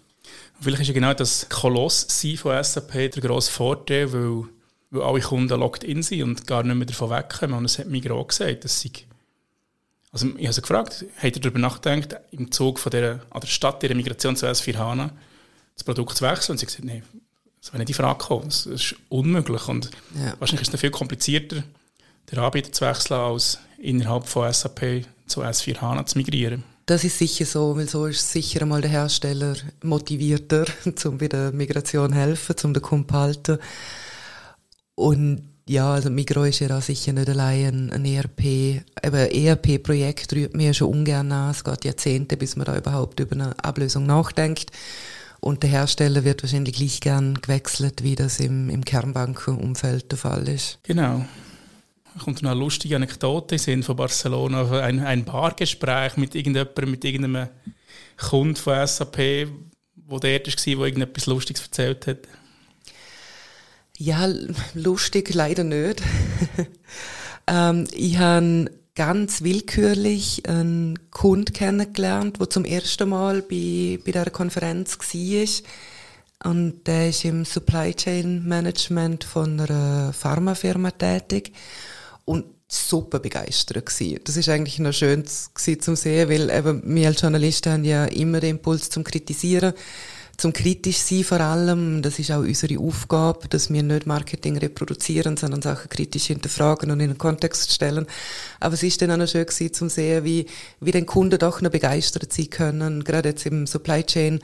Vielleicht 0.59 0.81
ist 0.81 0.88
ja 0.88 0.93
genau 0.93 1.13
das 1.13 1.47
Koloss 1.50 2.07
von 2.38 2.63
SAP 2.63 3.12
der 3.12 3.21
grosse 3.21 3.51
Vorteil, 3.51 4.12
weil, 4.13 4.43
weil 4.89 5.01
alle 5.01 5.21
Kunden 5.21 5.59
locked 5.59 5.83
in 5.83 6.01
sind 6.01 6.24
und 6.24 6.47
gar 6.47 6.63
nicht 6.63 6.75
mehr 6.75 6.85
davon 6.85 7.09
wegkommen. 7.09 7.57
Und 7.57 7.65
es 7.65 7.77
hat 7.77 7.88
auch 8.12 8.27
gesagt, 8.27 8.63
dass 8.63 8.79
sie 8.79 8.91
also 10.15 10.27
ich 10.38 10.45
habe 10.45 10.53
sie 10.53 10.62
gefragt, 10.62 11.05
habt 11.21 11.35
ihr 11.35 11.41
darüber 11.41 11.59
nachgedacht, 11.59 12.15
im 12.31 12.50
Zug 12.50 12.79
von 12.79 12.89
der, 12.89 13.19
an 13.31 13.41
der 13.41 13.47
Stadt 13.47 13.83
ihrer 13.83 13.95
Migration 13.95 14.38
zu 14.38 14.45
S4 14.45 14.77
HANA 14.77 15.12
das 15.74 15.83
Produkt 15.83 16.15
zu 16.15 16.24
wechseln? 16.24 16.53
Und 16.53 16.57
sie 16.59 16.65
gesagt, 16.65 16.85
nein, 16.85 17.03
das 17.59 17.74
wäre 17.74 17.79
nicht 17.79 17.89
die 17.89 17.93
Frage 17.93 18.19
gekommen. 18.19 18.45
Das 18.45 18.65
ist 18.65 18.95
unmöglich. 19.09 19.67
Und 19.67 19.91
ja. 20.15 20.33
wahrscheinlich 20.39 20.69
ist 20.69 20.74
es 20.74 20.79
viel 20.79 20.89
komplizierter, 20.89 21.63
den 22.31 22.39
Anbieter 22.39 22.71
zu 22.71 22.85
wechseln, 22.85 23.19
als 23.19 23.59
innerhalb 23.77 24.25
von 24.25 24.53
SAP 24.53 25.05
zu 25.27 25.43
S4 25.43 25.82
HANA 25.82 26.06
zu 26.06 26.17
migrieren. 26.17 26.63
Das 26.86 27.04
ist 27.04 27.17
sicher 27.17 27.45
so, 27.45 27.76
weil 27.76 27.89
so 27.89 28.06
ist 28.06 28.32
sicher 28.32 28.62
einmal 28.62 28.82
der 28.82 28.91
Hersteller 28.91 29.56
motivierter, 29.82 30.65
um 31.06 31.17
bei 31.17 31.28
der 31.28 31.52
Migration 31.52 32.13
helfen, 32.13 32.56
um 32.63 32.74
den 32.74 32.84
Kunden 32.84 33.10
zu 33.10 33.15
halten. 33.15 33.58
Und 34.93 35.50
ja, 35.67 35.91
also 35.91 36.12
Migro 36.12 36.43
ist 36.43 36.60
ja 36.60 36.67
da 36.67 36.80
sicher 36.80 37.12
nicht 37.12 37.28
allein 37.28 37.91
ein 37.91 38.06
ERP. 38.06 38.43
Eben 38.43 38.86
ERP-Projekt 39.04 40.34
rührt 40.34 40.56
mir 40.56 40.76
schon 40.76 40.89
ungern 40.89 41.32
an. 41.32 41.52
Es 41.52 41.63
geht 41.63 41.86
Jahrzehnte, 41.86 42.38
bis 42.38 42.56
man 42.56 42.65
da 42.65 42.78
überhaupt 42.78 43.19
über 43.19 43.34
eine 43.34 43.63
Ablösung 43.63 44.06
nachdenkt. 44.06 44.71
Und 45.39 45.63
der 45.63 45.71
Hersteller 45.71 46.24
wird 46.24 46.43
wahrscheinlich 46.43 46.76
gleich 46.76 47.00
gern 47.00 47.41
gewechselt, 47.41 48.04
wie 48.04 48.15
das 48.15 48.39
im, 48.39 48.69
im 48.69 48.86
Kernbankenumfeld 48.86 50.12
der 50.12 50.19
Fall 50.19 50.48
ist. 50.48 50.78
Genau 50.84 51.26
kommt 52.23 52.41
noch 52.41 52.51
eine 52.51 52.60
lustige 52.60 52.95
Anekdote 52.95 53.58
sind 53.58 53.84
von 53.84 53.95
Barcelona, 53.95 54.82
ein, 54.82 54.99
ein 54.99 55.25
Bargespräch 55.25 56.17
mit 56.17 56.36
irgendjemandem, 56.36 56.91
mit 56.91 57.04
irgendeinem 57.04 57.49
Kunden 58.17 58.56
von 58.56 58.88
SAP, 58.88 59.17
der 59.17 59.47
dort 60.08 60.23
war, 60.23 60.39
der 60.39 60.86
irgendetwas 60.86 61.25
Lustiges 61.25 61.63
erzählt 61.63 62.08
hat? 62.08 62.19
Ja, 63.97 64.30
lustig 64.73 65.34
leider 65.34 65.63
nicht. 65.63 66.01
ähm, 67.47 67.88
ich 67.93 68.17
habe 68.17 68.69
ganz 68.95 69.41
willkürlich 69.41 70.47
einen 70.47 71.12
Kunden 71.12 71.54
kennengelernt, 71.54 72.39
der 72.39 72.49
zum 72.49 72.65
ersten 72.65 73.10
Mal 73.10 73.41
bei, 73.41 73.99
bei 74.06 74.12
dieser 74.12 74.30
Konferenz 74.32 74.97
war. 74.97 76.51
Und 76.51 76.88
der 76.88 77.10
ist 77.10 77.25
im 77.25 77.45
Supply 77.45 77.93
Chain 77.93 78.45
Management 78.45 79.23
von 79.23 79.60
einer 79.60 80.13
Pharmafirma 80.13 80.91
tätig 80.91 81.54
und 82.25 82.45
super 82.67 83.19
begeistert 83.19 83.85
gewesen. 83.85 84.19
Das 84.23 84.38
ist 84.38 84.49
eigentlich 84.49 84.79
noch 84.79 84.93
schön 84.93 85.23
zu 85.25 85.95
sehen, 85.95 86.29
weil 86.29 86.49
eben 86.49 86.81
wir 86.95 87.07
als 87.07 87.21
Journalisten 87.21 87.71
haben 87.71 87.83
ja 87.83 88.05
immer 88.05 88.39
den 88.39 88.57
Impuls 88.57 88.89
zum 88.89 89.03
Kritisieren, 89.03 89.73
zum 90.38 90.51
kritisch 90.51 90.97
sein 90.97 91.23
vor 91.23 91.39
allem. 91.39 92.01
Das 92.01 92.19
ist 92.19 92.31
auch 92.31 92.39
unsere 92.39 92.79
Aufgabe, 92.79 93.47
dass 93.47 93.71
wir 93.71 93.83
nicht 93.83 94.05
Marketing 94.05 94.57
reproduzieren, 94.57 95.38
sondern 95.38 95.61
Sachen 95.61 95.89
kritisch 95.89 96.25
hinterfragen 96.25 96.91
und 96.91 96.99
in 96.99 97.09
den 97.09 97.17
Kontext 97.17 97.71
stellen. 97.71 98.05
Aber 98.59 98.73
es 98.73 98.83
ist 98.83 99.01
dann 99.01 99.11
auch 99.11 99.17
noch 99.17 99.27
schön 99.27 99.45
gewesen, 99.45 99.73
zu 99.73 99.88
sehen, 99.88 100.25
wie, 100.25 100.47
wie 100.81 100.91
den 100.91 101.05
Kunden 101.05 101.39
doch 101.39 101.61
noch 101.61 101.71
begeistert 101.71 102.33
sein 102.33 102.49
können, 102.49 103.03
gerade 103.03 103.29
jetzt 103.29 103.45
im 103.45 103.67
Supply 103.67 104.03
Chain 104.03 104.39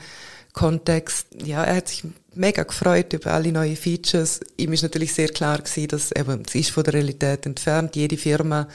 Kontext. 0.52 1.28
Ja, 1.44 1.64
er 1.64 1.76
hat 1.76 1.88
sich 1.88 2.04
mega 2.34 2.62
gefreut 2.62 3.12
über 3.12 3.32
alle 3.32 3.52
neuen 3.52 3.76
Features. 3.76 4.40
Ihm 4.56 4.72
ist 4.72 4.82
natürlich 4.82 5.14
sehr 5.14 5.28
klar 5.28 5.58
gewesen, 5.58 5.88
dass 5.88 6.12
eben, 6.12 6.42
es 6.46 6.54
ist 6.54 6.70
von 6.70 6.84
der 6.84 6.94
Realität 6.94 7.46
entfernt. 7.46 7.96
Jede 7.96 8.16
Firma 8.16 8.68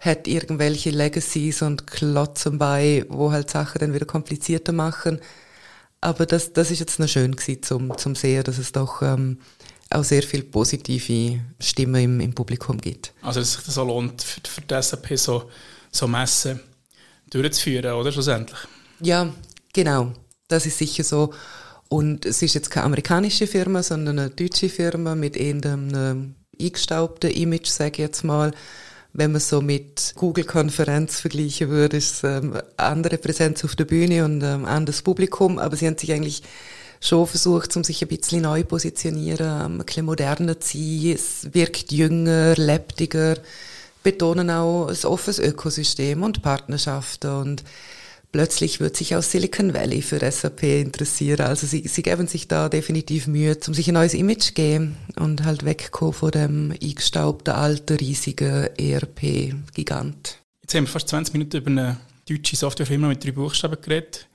hat 0.00 0.26
irgendwelche 0.26 0.90
Legacies 0.90 1.62
und 1.62 1.86
Klotzen 1.86 2.58
bei, 2.58 3.04
wo 3.08 3.32
halt 3.32 3.50
Sachen 3.50 3.78
dann 3.78 3.94
wieder 3.94 4.06
komplizierter 4.06 4.72
machen. 4.72 5.20
Aber 6.00 6.26
das, 6.26 6.52
das 6.52 6.70
ist 6.70 6.80
jetzt 6.80 6.98
noch 6.98 7.08
schön 7.08 7.36
gewesen, 7.36 7.62
zum, 7.62 7.96
zum 7.96 8.14
sehen, 8.14 8.44
dass 8.44 8.58
es 8.58 8.72
doch 8.72 9.02
ähm, 9.02 9.38
auch 9.90 10.04
sehr 10.04 10.22
viel 10.22 10.42
positive 10.42 11.40
Stimmen 11.60 12.02
im, 12.02 12.20
im 12.20 12.34
Publikum 12.34 12.80
gibt. 12.80 13.12
Also, 13.22 13.40
dass 13.40 13.52
sich 13.52 13.64
das 13.64 13.74
so 13.74 13.84
lohnt, 13.84 14.22
für, 14.22 14.40
für 14.44 14.60
die 14.62 14.82
SAP 14.82 15.16
so, 15.16 15.50
so 15.92 16.08
Messen 16.08 16.60
durchzuführen, 17.30 17.94
oder? 17.94 18.10
Schlussendlich. 18.10 18.58
Ja, 19.00 19.32
genau. 19.72 20.12
Das 20.52 20.66
ist 20.66 20.78
sicher 20.78 21.02
so. 21.02 21.32
Und 21.88 22.26
es 22.26 22.42
ist 22.42 22.54
jetzt 22.54 22.70
keine 22.70 22.86
amerikanische 22.86 23.46
Firma, 23.46 23.82
sondern 23.82 24.18
eine 24.18 24.30
deutsche 24.30 24.68
Firma 24.68 25.14
mit 25.14 25.38
einem 25.38 26.34
eingestaubten 26.60 27.30
Image, 27.30 27.68
sage 27.68 27.92
ich 27.92 27.98
jetzt 27.98 28.22
mal. 28.22 28.52
Wenn 29.14 29.32
man 29.32 29.40
so 29.40 29.60
mit 29.60 30.14
Google-Konferenz 30.16 31.20
vergleichen 31.20 31.68
würde, 31.68 31.98
ist 31.98 32.16
es 32.16 32.24
ähm, 32.24 32.54
andere 32.78 33.18
Präsenz 33.18 33.62
auf 33.64 33.76
der 33.76 33.84
Bühne 33.84 34.24
und 34.24 34.42
ein 34.42 34.60
ähm, 34.60 34.64
anderes 34.64 35.02
Publikum. 35.02 35.58
Aber 35.58 35.76
sie 35.76 35.86
haben 35.86 35.98
sich 35.98 36.12
eigentlich 36.12 36.42
schon 37.00 37.26
versucht, 37.26 37.76
um 37.76 37.84
sich 37.84 38.00
ein 38.00 38.08
bisschen 38.08 38.42
neu 38.42 38.64
positionieren, 38.64 39.66
ähm, 39.66 39.80
ein 39.80 39.84
bisschen 39.84 40.06
moderner 40.06 40.60
zu 40.60 40.78
sein. 40.78 41.12
Es 41.14 41.52
wirkt 41.52 41.92
jünger, 41.92 42.54
lebendiger, 42.56 43.36
betonen 44.02 44.50
auch 44.50 44.88
ein 44.88 45.04
offenes 45.04 45.38
Ökosystem 45.38 46.22
und 46.22 46.42
Partnerschaften 46.42 47.30
und 47.30 47.64
plötzlich 48.32 48.80
wird 48.80 48.96
sich 48.96 49.14
aus 49.14 49.30
Silicon 49.30 49.74
Valley 49.74 50.02
für 50.02 50.18
SAP 50.18 50.62
interessieren. 50.64 51.46
Also 51.46 51.66
sie, 51.66 51.86
sie 51.86 52.02
geben 52.02 52.26
sich 52.26 52.48
da 52.48 52.68
definitiv 52.68 53.26
Mühe, 53.26 53.56
um 53.66 53.74
sich 53.74 53.88
ein 53.88 53.94
neues 53.94 54.14
Image 54.14 54.42
zu 54.42 54.52
geben 54.54 54.96
und 55.16 55.44
halt 55.44 55.64
wegkommen 55.64 56.14
von 56.14 56.30
dem 56.30 56.72
eingestaubten, 56.82 57.54
alten, 57.54 57.96
riesigen 57.98 58.68
ERP-Gigant. 58.76 60.38
Jetzt 60.62 60.74
haben 60.74 60.84
wir 60.84 60.90
fast 60.90 61.08
20 61.08 61.34
Minuten 61.34 61.58
über 61.58 61.70
eine 61.70 62.00
deutsche 62.28 62.56
Softwarefirma 62.56 63.08
mit 63.08 63.24
drei 63.24 63.32
Buchstaben 63.32 63.80
geredet. 63.80 64.26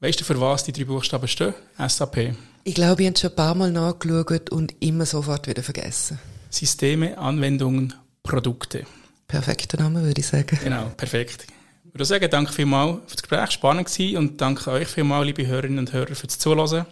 Weißt 0.00 0.20
du, 0.20 0.24
für 0.24 0.40
was 0.40 0.64
die 0.64 0.72
drei 0.72 0.84
Buchstaben 0.84 1.28
stehen? 1.28 1.54
SAP. 1.78 2.34
Ich 2.64 2.74
glaube, 2.74 3.02
ich 3.02 3.08
habe 3.08 3.18
schon 3.18 3.30
ein 3.30 3.36
paar 3.36 3.54
Mal 3.54 3.70
nachgeschaut 3.70 4.50
und 4.50 4.74
immer 4.80 5.06
sofort 5.06 5.46
wieder 5.46 5.62
vergessen. 5.62 6.18
Systeme, 6.50 7.18
Anwendungen, 7.18 7.92
Produkte. 8.22 8.84
Perfekter 9.26 9.78
Name, 9.78 10.02
würde 10.02 10.20
ich 10.20 10.26
sagen. 10.26 10.58
Genau, 10.62 10.90
perfekt. 10.96 11.46
Ich 11.94 12.00
würde 12.00 12.06
sagen, 12.06 12.28
danke 12.28 12.52
vielmals 12.52 13.02
für 13.06 13.14
das 13.14 13.22
Gespräch, 13.22 13.52
spannend 13.52 13.86
gewesen 13.86 14.16
und 14.16 14.40
danke 14.40 14.68
euch 14.72 14.88
vielmals, 14.88 15.26
liebe 15.26 15.46
Hörerinnen 15.46 15.78
und 15.78 15.92
Hörer, 15.92 16.16
für 16.16 16.26
das 16.26 16.40
Zuhören. 16.40 16.86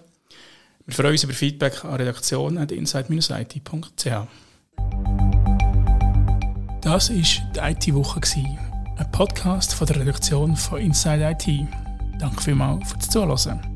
Wir 0.86 0.94
freuen 0.94 1.10
uns 1.10 1.24
über 1.24 1.32
Feedback 1.32 1.84
an 1.84 1.94
redaktion.insight-it.ch. 1.94 4.06
Das 6.82 7.10
war 7.10 7.16
die 7.16 7.58
IT-Woche, 7.58 8.20
ein 8.96 9.10
Podcast 9.10 9.74
von 9.74 9.88
der 9.88 9.96
Redaktion 9.96 10.54
von 10.54 10.78
Inside 10.78 11.36
IT. 11.36 11.48
Danke 12.20 12.40
vielmals 12.40 12.92
fürs 12.92 13.10
Zuhören. 13.10 13.71